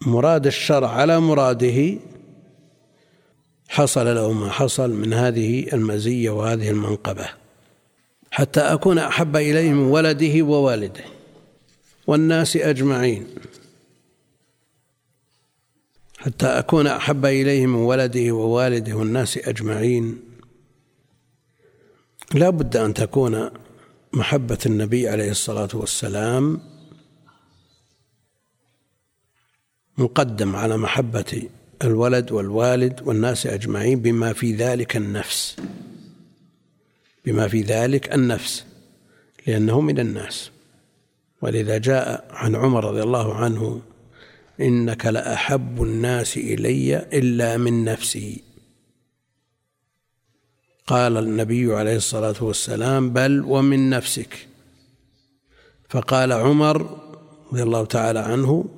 [0.01, 1.99] مراد الشرع على مراده
[3.67, 7.29] حصل له ما حصل من هذه المزية وهذه المنقبة.
[8.31, 11.03] حتى أكون أحب إليه من ولده ووالده
[12.07, 13.27] والناس أجمعين.
[16.17, 20.19] حتى أكون أحب إليه من ولده ووالده والناس أجمعين.
[22.33, 23.49] لا بد أن تكون
[24.13, 26.61] محبة النبي عليه الصلاة والسلام
[29.97, 31.49] مقدم على محبة
[31.83, 35.55] الولد والوالد والناس أجمعين بما في ذلك النفس.
[37.25, 38.65] بما في ذلك النفس
[39.47, 40.51] لأنه من الناس.
[41.41, 43.81] ولذا جاء عن عمر رضي الله عنه
[44.61, 48.43] إنك لأحب الناس إلي إلا من نفسي.
[50.87, 54.47] قال النبي عليه الصلاة والسلام بل ومن نفسك.
[55.89, 56.99] فقال عمر
[57.51, 58.76] رضي الله تعالى عنه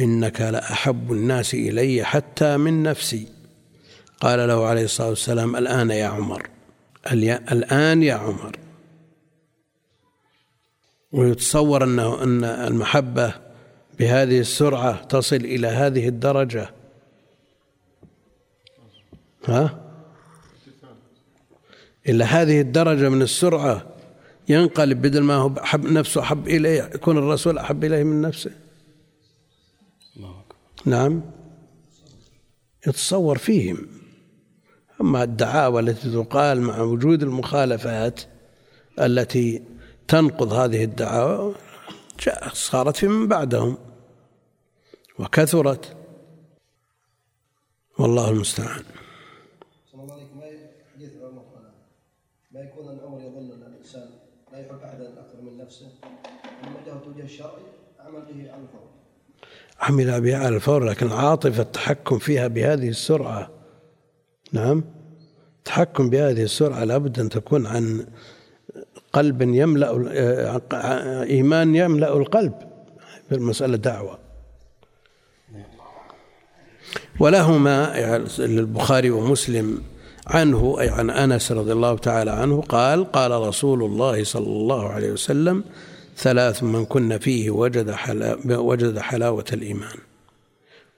[0.00, 3.28] إنك لأحب الناس إلي حتى من نفسي.
[4.20, 6.48] قال له عليه الصلاة والسلام الآن يا عمر
[7.52, 8.56] الآن يا عمر.
[11.12, 13.34] ويتصور أنه أن المحبة
[13.98, 16.70] بهذه السرعة تصل إلى هذه الدرجة.
[19.44, 19.80] ها؟
[22.08, 23.86] إلى هذه الدرجة من السرعة
[24.48, 28.50] ينقلب بدل ما هو حب نفسه أحب إليه يكون الرسول أحب إليه من نفسه.
[30.84, 31.22] نعم.
[32.86, 33.88] يتصور فيهم.
[35.00, 38.20] أما الدعاوى التي تقال مع وجود المخالفات
[39.00, 39.62] التي
[40.08, 41.54] تنقض هذه الدعاوى
[42.52, 43.78] صارت في من بعدهم
[45.18, 45.96] وكثرت.
[47.98, 48.84] والله المستعان.
[52.52, 54.10] ما يكون ان الامر يظن أن الإنسان
[54.52, 55.88] لا يحب أحدا أكثر من نفسه؟
[56.62, 57.62] وجهه توجيه الشرعي
[57.98, 58.79] عمل به على الفور
[59.80, 63.50] عمل بها على الفور لكن العاطفة التحكم فيها بهذه السرعة.
[64.52, 64.84] نعم؟
[65.58, 68.06] التحكم بهذه السرعة لابد أن تكون عن
[69.12, 69.90] قلب يملأ
[71.22, 72.52] إيمان يملأ القلب
[73.28, 74.18] في المسألة دعوة.
[77.20, 79.82] ولهما للبخاري ومسلم
[80.26, 85.12] عنه أي عن أنس رضي الله تعالى عنه قال قال رسول الله صلى الله عليه
[85.12, 85.64] وسلم
[86.20, 89.96] ثلاث من كن فيه وجد حلا وجد حلاوة الإيمان.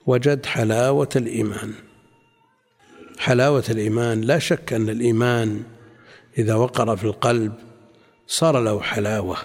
[0.05, 1.73] وجد حلاوة الإيمان.
[3.17, 5.63] حلاوة الإيمان لا شك أن الإيمان
[6.37, 7.53] إذا وقر في القلب
[8.27, 9.37] صار له حلاوة.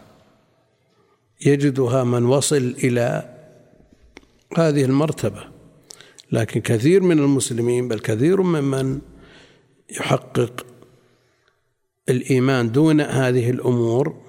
[1.46, 3.34] يجدها من وصل إلى
[4.56, 5.44] هذه المرتبة.
[6.32, 9.00] لكن كثير من المسلمين بل كثير ممن
[9.90, 10.66] يحقق
[12.08, 14.27] الإيمان دون هذه الأمور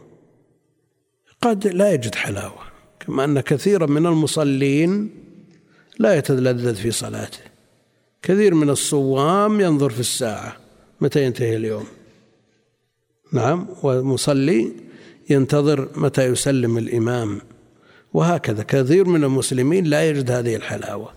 [1.42, 2.62] قد لا يجد حلاوة
[3.00, 5.10] كما أن كثيرا من المصلين
[6.00, 7.40] لا يتلذذ في صلاته.
[8.22, 10.58] كثير من الصوام ينظر في الساعة
[11.02, 11.86] متى ينتهي اليوم؟
[13.34, 14.72] نعم والمصلي
[15.30, 17.42] ينتظر متى يسلم الإمام
[18.14, 18.64] وهكذا.
[18.64, 21.14] كثير من المسلمين لا يجد هذه الحلاوة.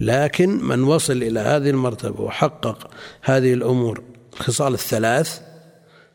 [0.00, 2.90] لكن من وصل إلى هذه المرتبة وحقق
[3.22, 4.02] هذه الأمور
[4.34, 5.40] الخصال الثلاث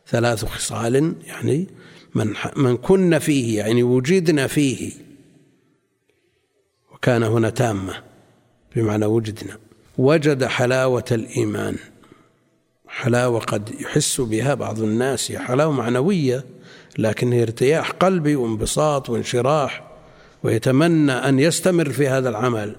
[0.07, 1.67] ثلاث خصال يعني
[2.15, 4.91] من من كن فيه يعني وجدنا فيه.
[6.93, 8.03] وكان هنا تامة
[8.75, 9.57] بمعنى وجدنا.
[9.97, 11.75] وجد حلاوة الإيمان.
[12.87, 16.45] حلاوة قد يحس بها بعض الناس هي حلاوة معنوية
[16.97, 19.87] لكن هي ارتياح قلبي وانبساط وانشراح
[20.43, 22.75] ويتمنى أن يستمر في هذا العمل.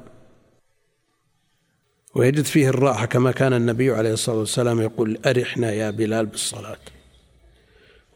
[2.15, 6.79] ويجد فيه الراحة كما كان النبي عليه الصلاة والسلام يقول أرحنا يا بلال بالصلاة.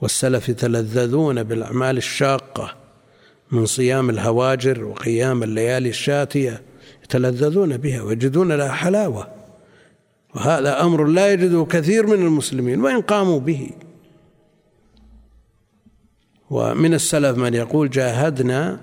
[0.03, 2.75] والسلف يتلذذون بالأعمال الشاقة
[3.51, 6.63] من صيام الهواجر وقيام الليالي الشاتية
[7.05, 9.29] يتلذذون بها ويجدون لها حلاوة.
[10.35, 13.71] وهذا أمر لا يجده كثير من المسلمين وإن قاموا به.
[16.51, 18.81] ومن السلف من يقول جاهدنا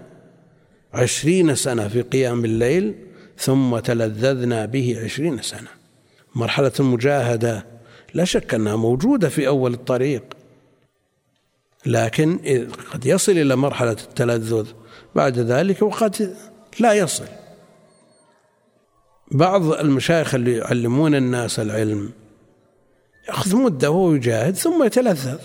[0.93, 2.95] عشرين سنة في قيام الليل
[3.37, 5.69] ثم تلذذنا به عشرين سنة.
[6.35, 7.65] مرحلة المجاهدة
[8.13, 10.38] لا شك أنها موجودة في أول الطريق.
[11.85, 12.39] لكن
[12.93, 14.67] قد يصل إلى مرحلة التلذذ
[15.15, 16.35] بعد ذلك وقد
[16.79, 17.25] لا يصل.
[19.31, 22.11] بعض المشايخ اللي يعلمون الناس العلم
[23.27, 25.39] يأخذ مدة وهو يجاهد ثم يتلذذ.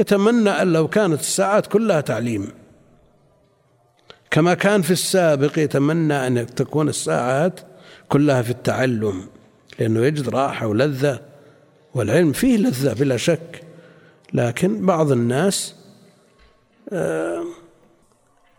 [0.00, 2.52] يتمنى أن لو كانت الساعات كلها تعليم.
[4.30, 7.60] كما كان في السابق يتمنى أن تكون الساعات
[8.08, 9.26] كلها في التعلم
[9.78, 11.20] لأنه يجد راحة ولذة
[11.94, 13.63] والعلم فيه لذة بلا شك.
[14.34, 15.74] لكن بعض الناس
[16.92, 17.44] آه،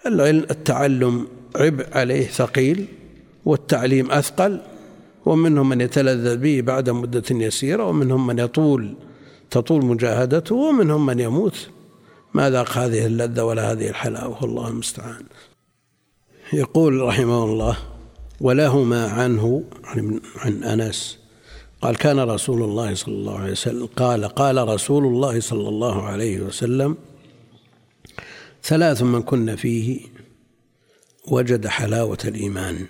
[0.05, 2.88] التعلم عبء عليه ثقيل
[3.45, 4.61] والتعليم أثقل
[5.26, 8.95] ومنهم من يتلذذ به بعد مدة يسيرة ومنهم من يطول
[9.51, 11.69] تطول مجاهدته ومنهم من يموت.
[12.34, 15.23] ما ذاق هذه اللذة ولا هذه الحلاوة؟ والله المستعان.
[16.53, 17.78] يقول رحمه الله
[18.41, 19.63] ولهما عنه
[20.36, 21.24] عن أنس
[21.86, 26.40] قال كان رسول الله صلى الله عليه وسلم قال قال رسول الله صلى الله عليه
[26.40, 26.98] وسلم
[28.64, 30.02] ثلاث من كن فيه
[31.28, 32.86] وجد حلاوة الإيمان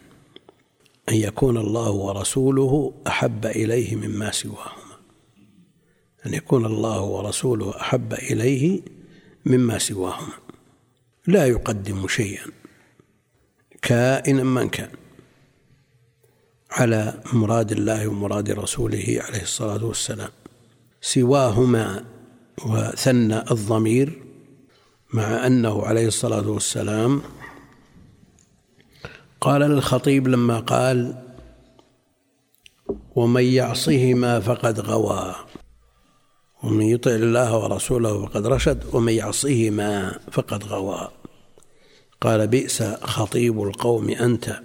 [1.09, 4.95] أن يكون الله ورسوله أحب إليه مما سواهما.
[6.25, 8.81] أن يكون الله ورسوله أحب إليه
[9.45, 10.33] مما سواهما.
[11.27, 12.45] لا يقدم شيئا
[13.81, 14.89] كائنا من كان.
[16.75, 20.29] على مراد الله ومراد رسوله عليه الصلاة والسلام.
[21.01, 22.03] سواهما
[22.65, 24.21] وثنى الضمير
[25.13, 27.21] مع أنه عليه الصلاة والسلام
[29.41, 31.15] قال للخطيب لما قال
[33.15, 35.35] ومن يعصهما فقد غوى
[36.63, 41.11] ومن يطع الله ورسوله فقد رشد ومن يعصهما فقد غوى.
[42.21, 44.59] قال بئس خطيب القوم أنت.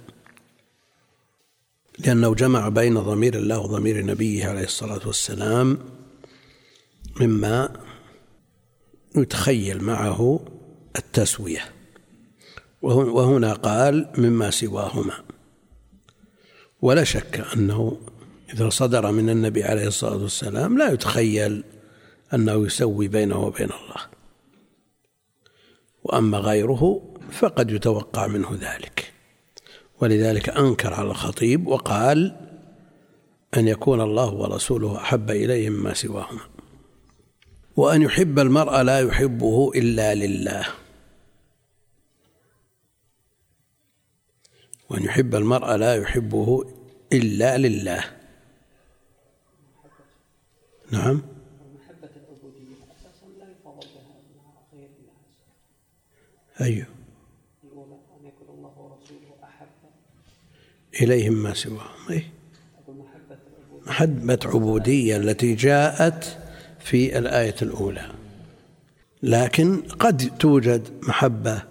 [2.05, 5.78] لأنه جمع بين ضمير الله وضمير نبيه عليه الصلاة والسلام
[7.20, 7.72] مما
[9.16, 10.40] يتخيل معه
[10.96, 11.72] التسوية.
[12.82, 15.14] وهنا قال مما سواهما.
[16.80, 18.01] ولا شك أنه
[18.55, 21.64] إذا صدر من النبي عليه الصلاة والسلام لا يتخيل
[22.34, 24.07] أنه يسوي بينه وبين الله.
[26.03, 29.12] وأما غيره فقد يتوقع منه ذلك.
[30.01, 32.36] ولذلك أنكر على الخطيب وقال
[33.57, 36.40] أن يكون الله ورسوله أحب إليه مما سواهما
[37.76, 40.66] وأن يحب المرء لا يحبه إلا لله
[44.90, 46.64] وأن يحب المرء لا يحبه
[47.12, 48.05] إلا لله.
[50.90, 51.22] نعم.
[56.61, 56.99] أيوه.
[61.03, 62.24] إليهم ما سواهم أي
[63.86, 66.38] محبة عبودية التي جاءت
[66.80, 68.07] في الآية الأولى.
[69.22, 71.62] لكن قد توجد محبة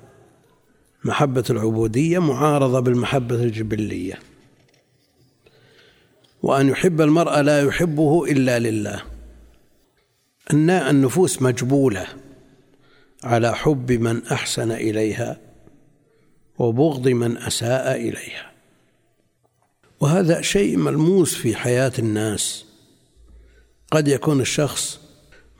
[1.03, 4.19] محبة العبودية معارضة بالمحبة الجبلية.
[6.43, 9.01] وأن يحب المرء لا يحبه إلا لله.
[10.53, 12.07] أن النفوس مجبولة
[13.23, 15.37] على حب من أحسن إليها
[16.59, 18.51] وبغض من أساء إليها.
[19.99, 22.65] وهذا شيء ملموس في حياة الناس.
[23.91, 24.99] قد يكون الشخص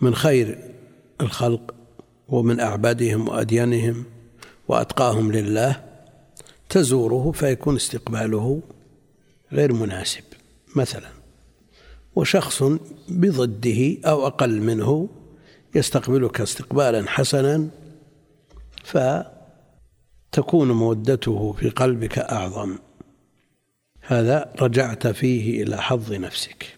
[0.02, 0.74] من خير
[1.22, 1.76] الخلق
[2.28, 4.04] ومن أعبادهم وأديانهم
[4.68, 5.84] وأتقاهم لله
[6.70, 8.62] تزوره فيكون استقباله
[9.52, 10.24] غير مناسب
[10.76, 11.10] مثلا.
[12.16, 12.64] وشخص
[13.10, 15.10] بضده أو أقل منه
[15.76, 17.68] يستقبلك استقبالا حسنا
[18.84, 22.78] فتكون مودته في قلبك أعظم.
[24.10, 26.78] هذا رجعت فيه إلى حظ نفسك.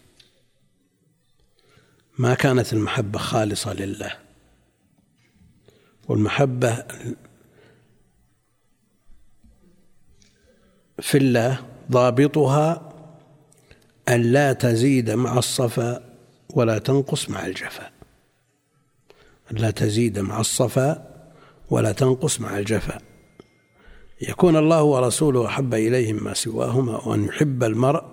[2.18, 4.12] ما كانت المحبة خالصة لله.
[6.08, 6.84] والمحبة
[10.98, 12.92] في الله ضابطها
[14.08, 16.14] أن لا تزيد مع الصفا
[16.50, 17.90] ولا تنقص مع الجفا.
[19.52, 21.08] أن لا تزيد مع الصفا
[21.70, 23.11] ولا تنقص مع الجفا.
[24.28, 28.04] يكون الله ورسوله أحب إليهم ما سواهما وأن يحب المرء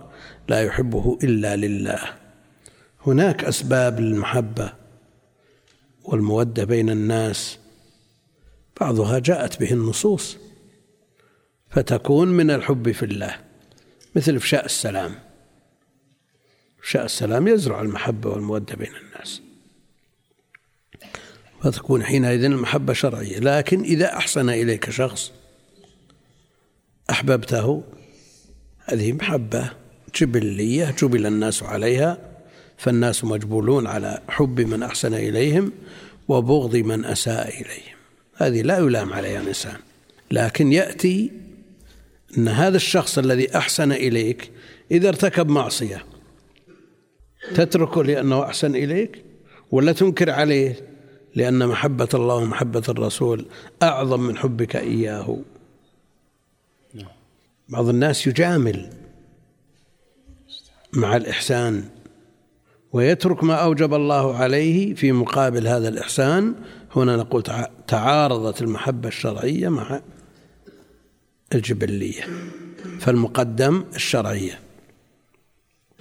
[0.48, 2.00] لا يحبه إلا لله.
[3.08, 4.74] هناك أسباب للمحبة
[6.04, 7.60] والمودة بين الناس.
[8.82, 10.38] بعضها جاءت به النصوص.
[11.70, 13.36] فتكون من الحب في الله
[14.16, 15.16] مثل إفشاء السلام.
[16.80, 19.42] إفشاء السلام يزرع المحبة والمودة بين الناس.
[21.62, 25.32] فتكون حينئذ المحبة شرعية لكن إذا أحسن إليك شخص
[27.10, 27.84] أحببته.
[28.86, 29.72] هذه محبة
[30.16, 32.18] جبلية جبل الناس عليها.
[32.78, 35.72] فالناس مجبولون على حب من أحسن إليهم
[36.28, 38.00] وبغض من أساء إليهم.
[38.36, 39.78] هذه لا يلام عليها الإنسان
[40.32, 41.32] لكن يأتي
[42.38, 44.52] أن هذا الشخص الذي أحسن إليك
[44.92, 46.06] إذا ارتكب معصية
[47.56, 49.24] تتركه لأنه أحسن إليك
[49.72, 50.76] ولا تنكر عليه؟
[51.36, 53.46] لأن محبة الله ومحبة الرسول
[53.84, 55.38] أعظم من حبك إياه.
[57.70, 58.90] بعض الناس يجامل
[60.94, 61.84] مع الإحسان
[62.94, 66.56] ويترك ما أوجب الله عليه في مقابل هذا الإحسان.
[66.96, 67.44] هنا نقول
[67.88, 70.02] تعارضت المحبة الشرعية مع
[71.56, 72.24] الجبلية
[73.00, 74.60] فالمقدم الشرعية.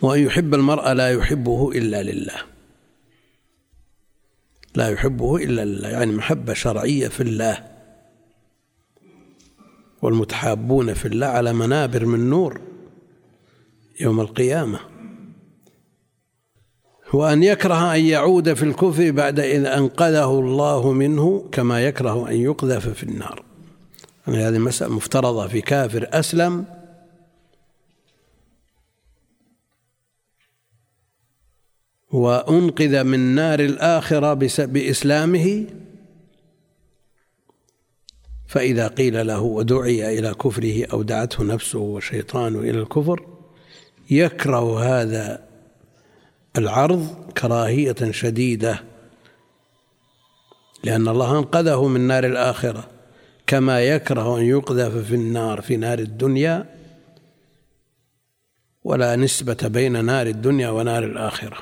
[0.03, 2.43] وأن يحب المرء لا يحبه إلا لله.
[4.75, 7.78] لا يحبه إلا لله يعني محبة شرعية في الله.
[10.03, 12.61] والمتحابون في الله على منابر من نور
[14.01, 14.81] يوم القيامة.
[17.13, 22.89] وأن يكره أن يعود في الكفر بعد إذ أنقذه الله منه كما يكره أن يقذف
[22.89, 23.45] في النار.
[24.27, 26.65] يعني هذه مسألة مفترضة في كافر أسلم.
[32.13, 35.67] وأنقذ من نار الآخرة بإسلامه.
[38.49, 43.27] فإذا قيل له ودعي إلى كفره أو دعته نفسه وشيطانه إلى الكفر
[44.11, 45.49] يكره هذا
[46.59, 48.83] العرض كراهية شديدة
[50.85, 52.89] لأن الله أنقذه من نار الآخرة.
[53.47, 56.67] كما يكره أن يقذف في النار في نار الدنيا
[58.85, 61.57] ولا نسبة بين نار الدنيا ونار الآخرة.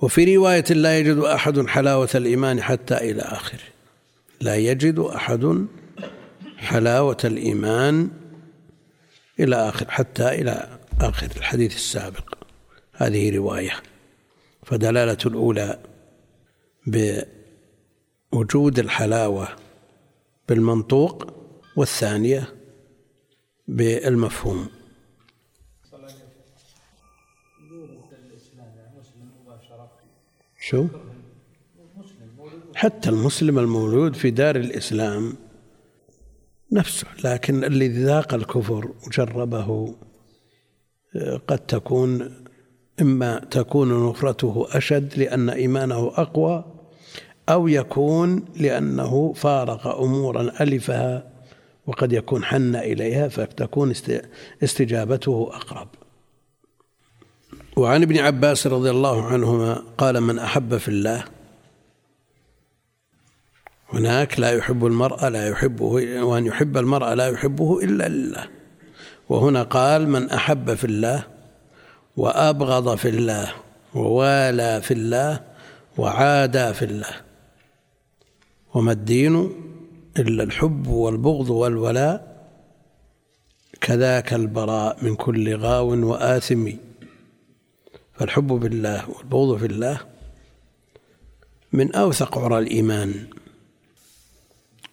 [0.00, 3.71] وفي رواية لا يجد أحد حلاوة الإيمان حتى إلى آخره.
[4.42, 5.66] لا يجد أحد
[6.56, 8.10] حلاوة الإيمان
[9.40, 12.34] إلى آخر حتى إلى آخر الحديث السابق.
[12.92, 13.82] هذه رواية.
[14.62, 15.82] فدلالة الأولى
[16.86, 19.48] بوجود الحلاوة
[20.48, 21.34] بالمنطوق
[21.76, 22.54] والثانية
[23.68, 24.68] بالمفهوم.
[30.60, 30.86] شو؟
[32.82, 35.34] حتى المسلم المولود في دار الإسلام
[36.72, 39.94] نفسه لكن الذي ذاق الكفر وجربه
[41.48, 42.34] قد تكون
[43.00, 46.64] إما تكون نفرته أشد لأن إيمانه أقوى
[47.48, 51.32] أو يكون لأنه فارق أمورا ألفها
[51.86, 53.92] وقد يكون حن إليها فتكون
[54.62, 55.88] استجابته أقرب.
[57.76, 61.24] وعن ابن عباس رضي الله عنهما قال من أحب في الله
[63.92, 65.86] هناك لا يحب المرأة لا يحبه
[66.22, 68.48] وأن يحب المرأة لا يحبه إلا لله.
[69.28, 71.24] وهنا قال من أحب في الله
[72.16, 73.52] وأبغض في الله
[73.94, 75.40] ووالى في الله
[75.98, 77.14] وعادى في الله.
[78.74, 79.52] وما الدين
[80.18, 82.32] إلا الحب والبغض والولاء
[83.80, 86.72] كذاك البراء من كل غاو وآثم.
[88.14, 90.00] فالحب بالله والبغض في الله
[91.72, 93.26] من أوثق عرى الإيمان.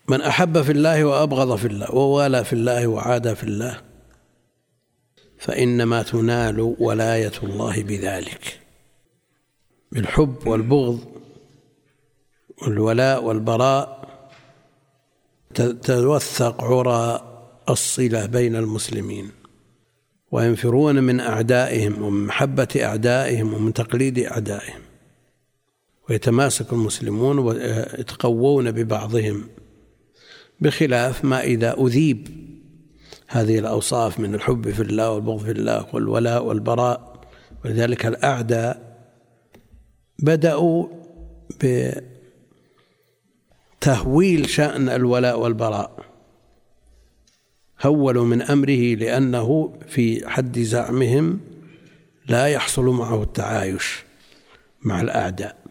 [0.09, 3.81] من أحب في الله وأبغض في الله ووالى في الله وعادى في الله
[5.37, 8.59] فإنما تنال ولاية الله بذلك
[9.91, 10.99] بالحب والبغض
[12.61, 13.99] والولاء والبراء
[15.53, 17.21] تتوثق عرى
[17.69, 19.31] الصلة بين المسلمين
[20.31, 24.81] وينفرون من أعدائهم ومن محبة أعدائهم ومن تقليد أعدائهم
[26.09, 29.47] ويتماسك المسلمون ويتقوون ببعضهم
[30.61, 32.27] بخلاف ما إذا أذيب.
[33.27, 37.21] هذه الأوصاف من الحب في الله والبغض في الله والولاء والبراء.
[37.65, 38.99] ولذلك الأعداء
[40.19, 40.87] بدأوا
[43.81, 46.05] بتهويل شأن الولاء والبراء.
[47.81, 51.39] هولوا من أمره لأنه في حد زعمهم
[52.27, 54.03] لا يحصل معه التعايش
[54.81, 55.68] مع الأعداء.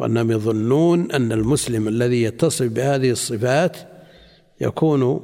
[0.00, 3.76] وأنهم يظنون أن المسلم الذي يتصف بهذه الصفات
[4.60, 5.20] يكون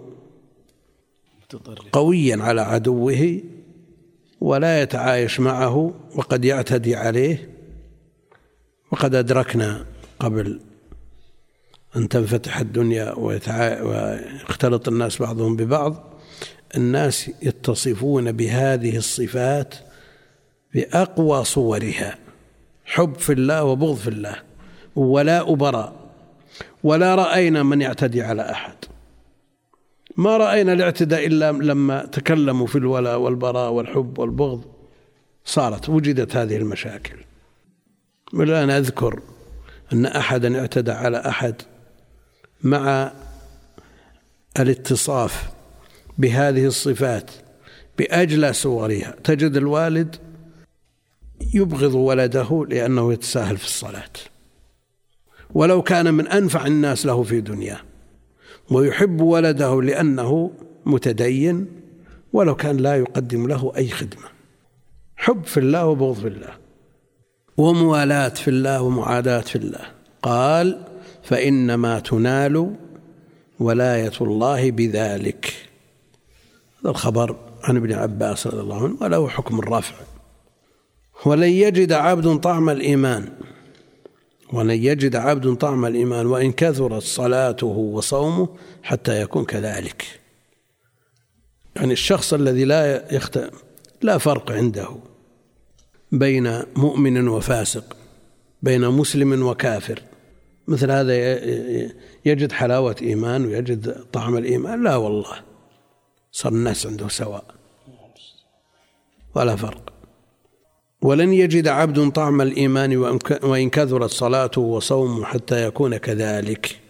[1.93, 3.41] قويا على عدوه
[4.41, 7.51] ولا يتعايش معه وقد يعتدي عليه
[8.93, 9.87] وقد أدركنا
[10.18, 10.61] قبل
[11.97, 16.20] أن تنفتح الدنيا ويختلط الناس بعضهم ببعض
[16.77, 19.74] الناس يتصفون بهذه الصفات
[20.74, 22.18] بأقوى صورها
[22.85, 24.37] حب في الله وبغض في الله.
[24.97, 25.92] ولاء براء
[26.82, 28.74] ولا رأينا من يعتدي على أحد.
[30.16, 34.64] ما رأينا الاعتداء إلا لما تكلموا في الولاء والبراء والحب والبغض.
[35.44, 37.16] صارت وجدت هذه المشاكل.
[38.32, 39.20] والآن أذكر
[39.92, 41.62] أن أحدا اعتدى على أحد
[42.62, 43.12] مع
[44.61, 45.51] الاتصاف
[46.18, 47.30] بهذه الصفات
[47.99, 49.14] بأجلى صورها.
[49.24, 50.16] تجد الوالد
[51.55, 54.11] يبغض ولده لأنه يتساهل في الصلاة.
[55.57, 57.81] ولو كان من أنفع الناس له في دنياه.
[58.71, 60.51] ويحب ولده لأنه
[60.87, 61.67] متدين
[62.33, 64.29] ولو كان لا يقدم له أي خدمة.
[65.17, 66.55] حب في الله وبغض في الله.
[67.57, 69.85] وموالاة في الله ومعاداة في الله.
[70.23, 70.83] قال
[71.23, 72.77] فإنما تنال
[73.61, 75.53] ولاية الله بذلك.
[76.81, 79.95] هذا الخبر عن ابن عباس رضي الله عنه وله حكم الرفع
[81.27, 83.29] ولن يجد عبد طعم الإيمان.
[84.53, 88.49] ولن يجد عبد طعم الإيمان وإن كثرت صلاته وصومه
[88.82, 90.20] حتى يكون كذلك.
[91.76, 93.40] يعني الشخص الذي لا يخت...
[94.03, 94.88] لا فرق عنده
[96.12, 97.97] بين مؤمن وفاسق
[98.62, 100.03] بين مسلم وكافر.
[100.68, 101.14] مثل هذا
[102.24, 105.42] يجد حلاوة إيمان ويجد طعم الإيمان؟ لا والله.
[106.32, 107.44] صار الناس عنده سواء.
[109.34, 109.95] ولا فرق.
[111.03, 112.97] ولن يجد عبد طعم الإيمان
[113.42, 116.80] وإن كثرت صلاته وصومه حتى يكون كذلك.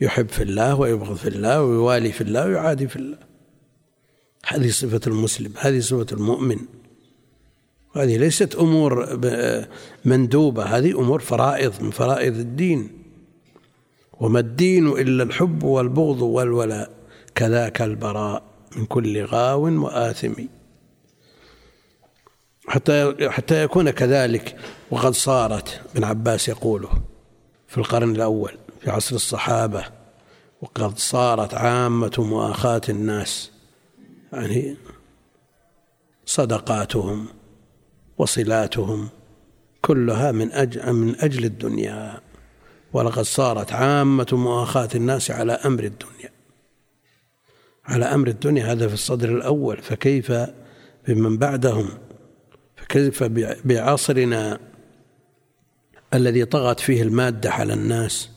[0.00, 3.18] يحب في الله ويبغض في الله ويوالي في الله ويعادي في الله.
[4.46, 6.58] هذه صفة المسلم هذه صفة المؤمن.
[7.96, 9.18] هذه ليست أمور
[10.04, 12.88] مندوبة هذه أمور فرائض من فرائض الدين.
[14.20, 16.90] وما الدين إلا الحب والبغض والولاء
[17.34, 18.42] كذاك البراء
[18.76, 20.34] من كل غاو وآثم.
[22.68, 24.56] حتى حتى يكون كذلك.
[24.90, 26.90] وقد صارت ابن عباس يقوله
[27.68, 29.84] في القرن الأول في عصر الصحابة
[30.62, 33.50] وقد صارت عامة مؤاخاة الناس
[34.32, 34.76] يعني
[36.26, 37.26] صدقاتهم
[38.18, 39.08] وصلاتهم
[39.80, 42.20] كلها من أجل من أجل الدنيا.
[42.92, 46.30] ولقد صارت عامة مؤاخاة الناس على أمر الدنيا.
[47.84, 50.32] على أمر الدنيا هذا في الصدر الأول فكيف
[51.08, 51.88] بمن بعدهم؟
[52.94, 53.22] فكيف
[53.64, 54.60] بعصرنا
[56.14, 58.30] الذي طغت فيه المادة على الناس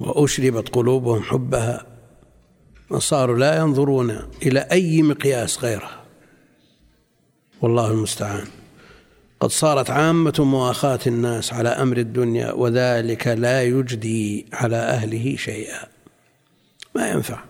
[0.00, 1.86] وأشربت قلوبهم حبها
[2.90, 4.10] وصاروا لا ينظرون
[4.42, 6.02] إلى أي مقياس غيره
[7.62, 8.46] والله المستعان.
[9.40, 15.88] قد صارت عامة مؤاخاة الناس على أمر الدنيا وذلك لا يجدي على أهله شيئا.
[16.94, 17.44] ما ينفع.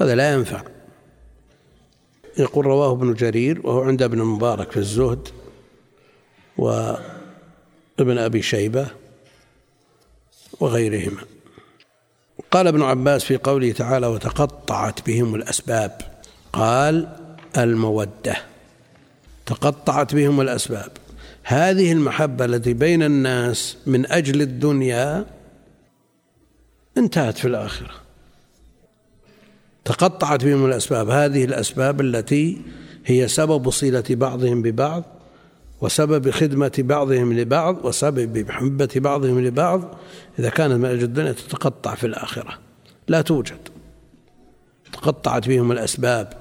[0.00, 0.71] هذا لا ينفع.
[2.38, 5.28] يقول رواه ابن جرير وهو عند ابن المبارك في الزهد
[6.58, 8.86] وابن أبي شيبة
[10.60, 11.20] وغيرهما.
[12.50, 16.00] قال ابن عباس في قوله تعالى وتقطعت بهم الأسباب
[16.52, 17.16] قال
[17.58, 18.36] المودة
[19.46, 20.92] تقطعت بهم الأسباب.
[21.42, 25.26] هذه المحبة التي بين الناس من أجل الدنيا
[26.98, 28.01] انتهت في الآخرة.
[29.84, 31.10] تقطعت بهم الأسباب.
[31.10, 32.60] هذه الأسباب التي
[33.06, 35.04] هي سبب صلة بعضهم ببعض
[35.80, 39.94] وسبب خدمة بعضهم لبعض وسبب محبة بعضهم لبعض.
[40.38, 42.58] إذا كانت من أجل الدنيا تتقطع في الآخرة.
[43.08, 43.68] لا توجد.
[44.92, 46.32] تقطعت بهم الأسباب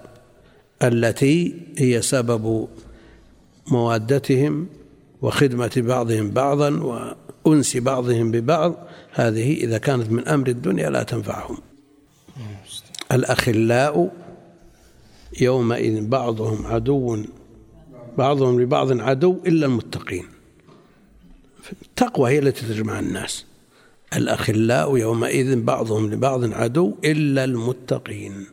[0.84, 2.68] التي هي سبب
[3.68, 4.68] موادتهم
[5.22, 6.70] وخدمة بعضهم بعضا
[7.46, 8.88] وأنس بعضهم ببعض.
[9.12, 11.58] هذه إذا كانت من أمر الدنيا لا تنفعهم.
[13.12, 14.12] الأخلاء
[15.42, 17.24] يومئذ بعضهم عدو
[18.18, 20.26] بعضهم لبعض عدو إلا المتقين.
[21.82, 23.46] التقوى هي التي تجمع الناس.
[24.16, 28.46] الأخلاء يومئذ بعضهم لبعض عدو إلا المتقين.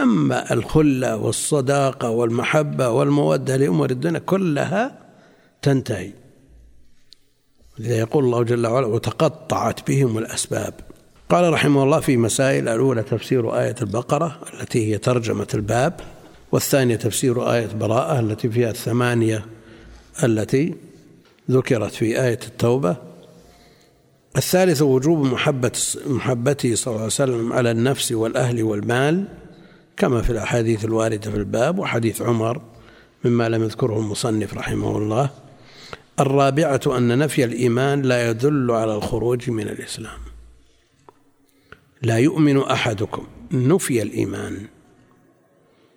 [0.00, 4.98] أما الخلة والصداقة والمحبة والمودة لأمور الدنيا كلها
[5.62, 6.12] تنتهي.
[7.78, 10.74] لذا يقول الله جل وعلا وتقطعت بهم الأسباب.
[11.28, 16.00] قال رحمه الله في مسائل الأولى تفسير آية البقرة التي هي ترجمة الباب
[16.52, 19.46] والثانية تفسير آية براءة التي فيها الثمانية
[20.24, 20.74] التي
[21.50, 22.96] ذكرت في آية التوبة.
[24.36, 25.72] الثالث وجوب محبة
[26.06, 29.24] محبته صلى الله عليه وسلم على النفس والأهل والمال
[29.96, 32.60] كما في الأحاديث الواردة في الباب وحديث عمر
[33.24, 35.30] مما لم يذكره المصنف رحمه الله.
[36.20, 40.25] الرابعة أن نفي الإيمان لا يدل على الخروج من الإسلام.
[42.02, 43.26] لا يؤمن أحدكم.
[43.52, 44.66] نفي الإيمان.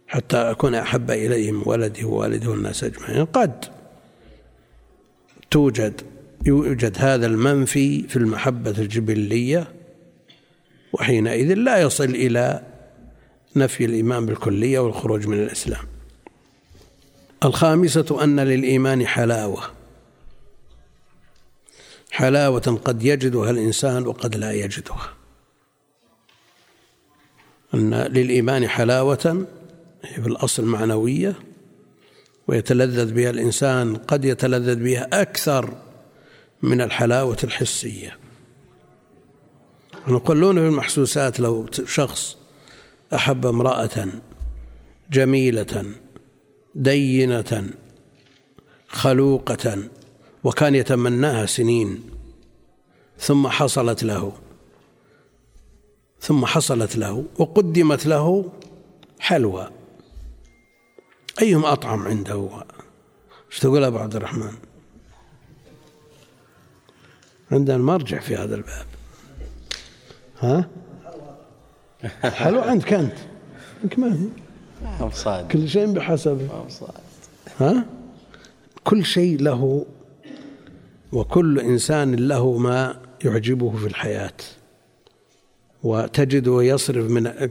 [0.07, 3.25] حتى أكون أحب إليه من ولده ووالده والناس أجمعين.
[3.25, 3.65] قد
[5.51, 6.01] توجد
[6.45, 9.67] يوجد هذا المنفي في المحبة الجبلية
[10.93, 12.63] وحينئذ لا يصل إلى
[13.55, 15.85] نفي الإيمان بالكلية والخروج من الإسلام.
[17.45, 19.63] الخامسة أن للإيمان حلاوة.
[22.11, 25.18] حلاوة قد يجدها الإنسان وقد لا يجدها.
[27.73, 29.45] أن للإيمان حلاوة
[30.03, 31.35] هي في الأصل معنوية
[32.47, 35.73] ويتلذذ بها الإنسان قد يتلذذ بها أكثر
[36.61, 38.17] من الحلاوة الحسية.
[40.07, 42.37] يقولون في المحسوسات لو شخص
[43.13, 44.07] أحب امرأة
[45.11, 45.85] جميلة
[46.75, 47.69] دينة
[48.87, 49.77] خلوقة
[50.43, 52.03] وكان يتمناها سنين
[53.19, 54.33] ثم حصلت له
[56.21, 58.51] ثم حصلت له وقدمت له
[59.19, 59.69] حلوى.
[61.41, 62.49] أيهم أطعم عنده؟
[63.51, 64.51] إيش تقول أبو عبد الرحمن؟
[67.51, 68.85] عندنا مرجع في هذا الباب.
[70.39, 70.69] ها؟
[72.23, 73.13] حلو عندك أنت؟
[73.83, 74.29] عندك ما
[75.51, 76.49] كل شيء بحسب.
[77.59, 77.85] ها؟
[78.83, 79.85] كل شيء له
[81.11, 84.33] وكل إنسان له ما يعجبه في الحياة.
[85.83, 87.49] وتجده يصرف من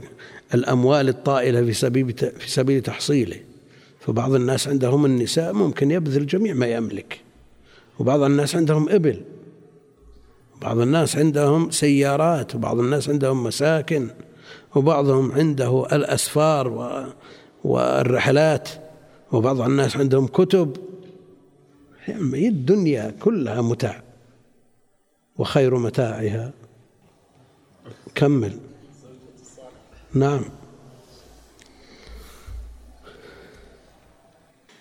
[0.53, 3.39] الأموال الطائلة في سبيل في سبيل تحصيله.
[3.99, 7.19] فبعض الناس عندهم النساء ممكن يبذل جميع ما يملك.
[7.99, 9.21] وبعض الناس عندهم إبل.
[10.61, 12.55] بعض الناس عندهم سيارات.
[12.55, 14.09] وبعض الناس عندهم مساكن.
[14.75, 16.67] وبعضهم عنده الأسفار
[17.63, 18.69] والرحلات.
[19.31, 20.77] وبعض الناس عندهم كتب.
[22.07, 24.03] يعني الدنيا كلها متاع.
[25.37, 26.51] وخير متاعها.
[28.19, 28.57] كمل
[30.13, 30.41] نعم.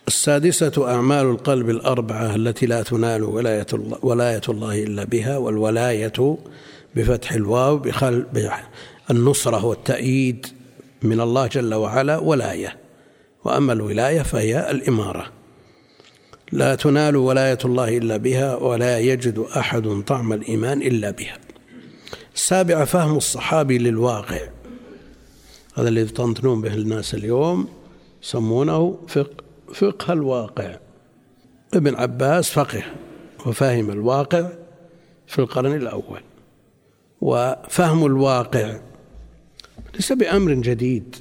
[0.09, 6.39] السادسة أعمال القلب الأربعة التي لا تنال ولاية الله, ولاية الله إلا بها والولاية
[6.95, 8.27] بفتح الواو بخل
[9.11, 10.47] النصرة والتأييد
[11.03, 12.77] من الله جل وعلا ولاية.
[13.45, 15.27] وأما الولاية فهي الإمارة.
[16.53, 21.48] لا تنال ولاية الله إلا بها ولا يجد أحد طعم الإيمان إلا بها.
[22.39, 24.41] السابعة فهم الصحابي للواقع.
[25.75, 27.69] هذا الذي تنطنون به الناس اليوم
[28.23, 30.77] يسمونه فقه فقه الواقع.
[31.75, 32.83] ابن عباس فقه
[33.47, 34.49] وفهم الواقع
[35.27, 36.21] في القرن الأول.
[37.21, 38.81] وفهم الواقع
[39.95, 41.17] ليس بأمر جديد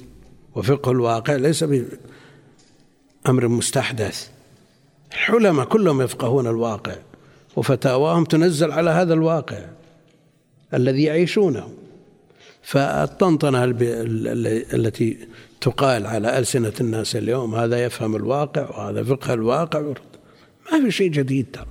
[0.54, 4.28] وفقه الواقع ليس بأمر مستحدث.
[5.12, 6.96] العلماء كلهم يفقهون الواقع
[7.56, 9.77] وفتاواهم تنزل على هذا الواقع.
[10.74, 11.68] الذي يعيشونه.
[12.62, 13.64] فالطنطنة
[14.74, 15.18] التي
[15.60, 19.80] تقال على ألسنة الناس اليوم هذا يفهم الواقع وهذا فقه الواقع.
[20.72, 21.66] ما في شيء جديد ترى.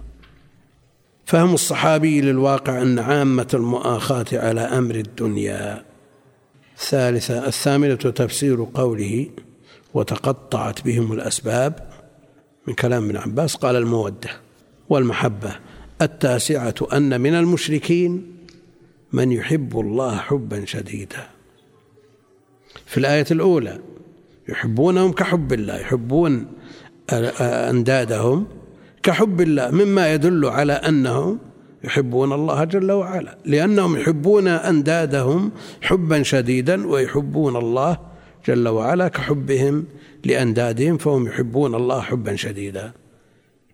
[1.26, 5.84] فهم الصحابي للواقع أن عامة المؤاخاة على أمر الدنيا.
[6.78, 9.30] الثالثة الثامنة تفسير قوله
[9.94, 11.90] وتقطعت بهم الأسباب
[12.68, 13.56] من كلام ابن عباس.
[13.56, 14.30] قال المودة
[14.90, 15.56] والمحبة
[16.02, 18.37] التاسعة أن من المشركين
[19.14, 21.30] من يحب الله حبا شديدا.
[22.86, 23.80] في الآية الأولى
[24.50, 26.46] يحبونهم كحب الله يحبون
[27.42, 28.48] أندادهم
[29.04, 31.40] كحب الله مما يدل على أنهم
[31.84, 35.52] يحبون الله جل وعلا لأنهم يحبون أندادهم
[35.82, 37.98] حبا شديدا ويحبون الله
[38.48, 39.86] جل وعلا كحبهم
[40.26, 42.92] لأندادهم فهم يحبون الله حبا شديدا.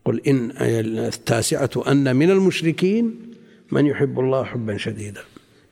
[0.06, 3.33] قل إن التاسعة أن من المشركين
[3.74, 5.22] من يحب الله حبا شديدا.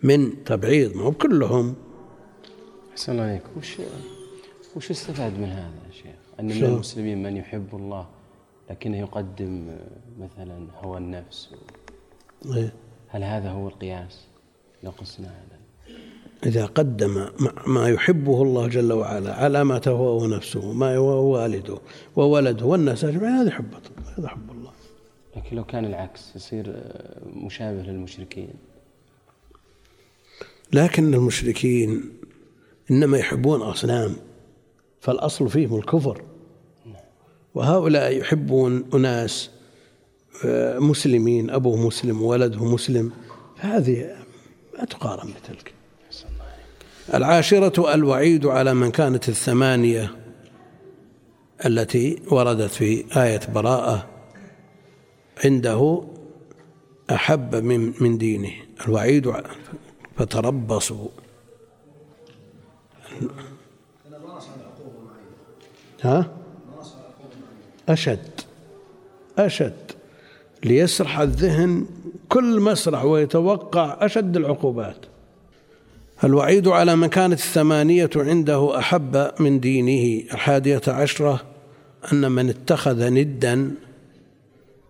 [0.04, 1.76] من تبعيض ما هو كلهم.
[2.92, 3.78] أحسن الله عليك وش
[4.76, 8.06] وش استفاد من هذا يا شيخ؟ أن من المسلمين من يحب الله
[8.70, 9.68] لكنه يقدم
[10.20, 11.50] مثلا هوى النفس.
[12.46, 12.74] إيه.
[13.08, 14.28] هل هذا هو القياس؟
[14.84, 15.62] لو قسنا هذا.
[16.46, 17.28] إذا قدم
[17.68, 21.78] ما يحبه الله جل وعلا على ما تهواه نفسه ما هو والده
[22.16, 23.74] وولده والناس أجمعين هذا حب
[24.18, 24.51] هذا حب
[25.36, 26.84] لكن لو كان العكس يصير
[27.26, 28.54] مشابه للمشركين.
[30.74, 32.12] لكن المشركين
[32.92, 34.16] إنما يحبون أصنام
[35.02, 36.22] فالأصل فيهم الكفر.
[37.56, 39.50] وهؤلاء يحبون أناس
[40.46, 43.12] آه، مسلمين أبوه مسلم وولده مسلم.
[43.58, 44.16] فهذه
[44.80, 45.74] ما تقارن بتلك.
[47.14, 50.16] العاشرة الوعيد على من كانت الثمانية
[51.66, 54.11] التي وردت في آية براءة.
[55.46, 56.04] عنده
[57.12, 58.52] أحب من من دينه.
[58.86, 59.34] الوعيد
[60.18, 61.08] فتربصوا.
[66.02, 66.30] ها؟
[67.90, 68.42] أشد
[69.38, 69.92] أشد.
[70.64, 71.86] ليسرح الذهن
[72.30, 75.06] كل مسرح ويتوقع أشد العقوبات.
[76.24, 80.24] الوعيد على من كانت الثمانية عنده أحب من دينه.
[80.34, 81.42] الحادية عشرة
[82.14, 83.72] أن من اتخذ ندا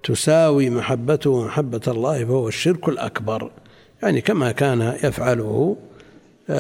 [0.03, 3.51] تساوي محبته محبة الله فهو الشرك الأكبر.
[4.03, 5.77] يعني كما كان يفعله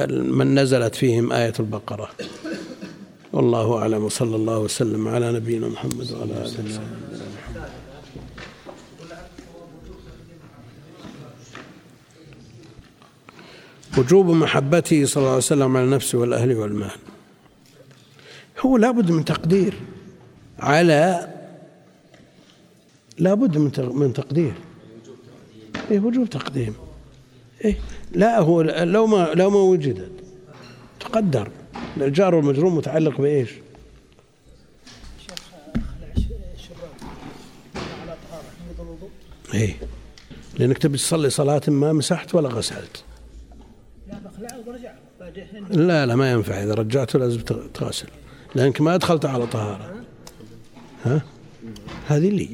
[0.09, 2.09] من نزلت فيهم آية البقرة.
[3.33, 4.03] والله أعلم.
[4.03, 6.81] وصلى الله وسلم على نبينا محمد وعلى آله وسلم
[13.97, 16.91] وجوب محبته صلى الله عليه وسلم على نفسه والأهل والمال.
[18.59, 19.73] هو لابد من تقدير
[20.59, 21.27] على
[23.21, 24.53] لابد من من تقدير
[25.91, 26.73] إيه وجوب تقديم.
[27.65, 27.77] إيه
[28.11, 30.11] لا هو لو ما لو ما وجدت
[30.99, 31.49] تقدر.
[31.97, 33.49] الجار والمجرور متعلق بإيش؟
[39.53, 39.77] إيه
[40.57, 43.03] لأنك تبي تصلي صلاة ما مسحت ولا غسلت.
[45.69, 46.63] لا لا ما ينفع.
[46.63, 47.41] إذا رجعته لازم
[47.73, 48.07] تغسل.
[48.55, 49.95] لأنك ما دخلت على طهارة.
[51.05, 51.21] ها؟
[52.07, 52.49] هذه اللي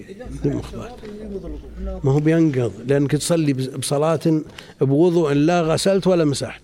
[2.03, 2.74] ما هو بينقض.
[2.88, 4.41] لانك تصلي بصلاة
[4.82, 6.62] بوضوء لا غسلت ولا مسحت.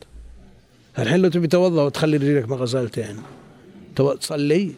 [0.99, 3.15] الحين لو تبي توضأ وتخلي رجلك ما غسلتين
[3.95, 4.71] تصلي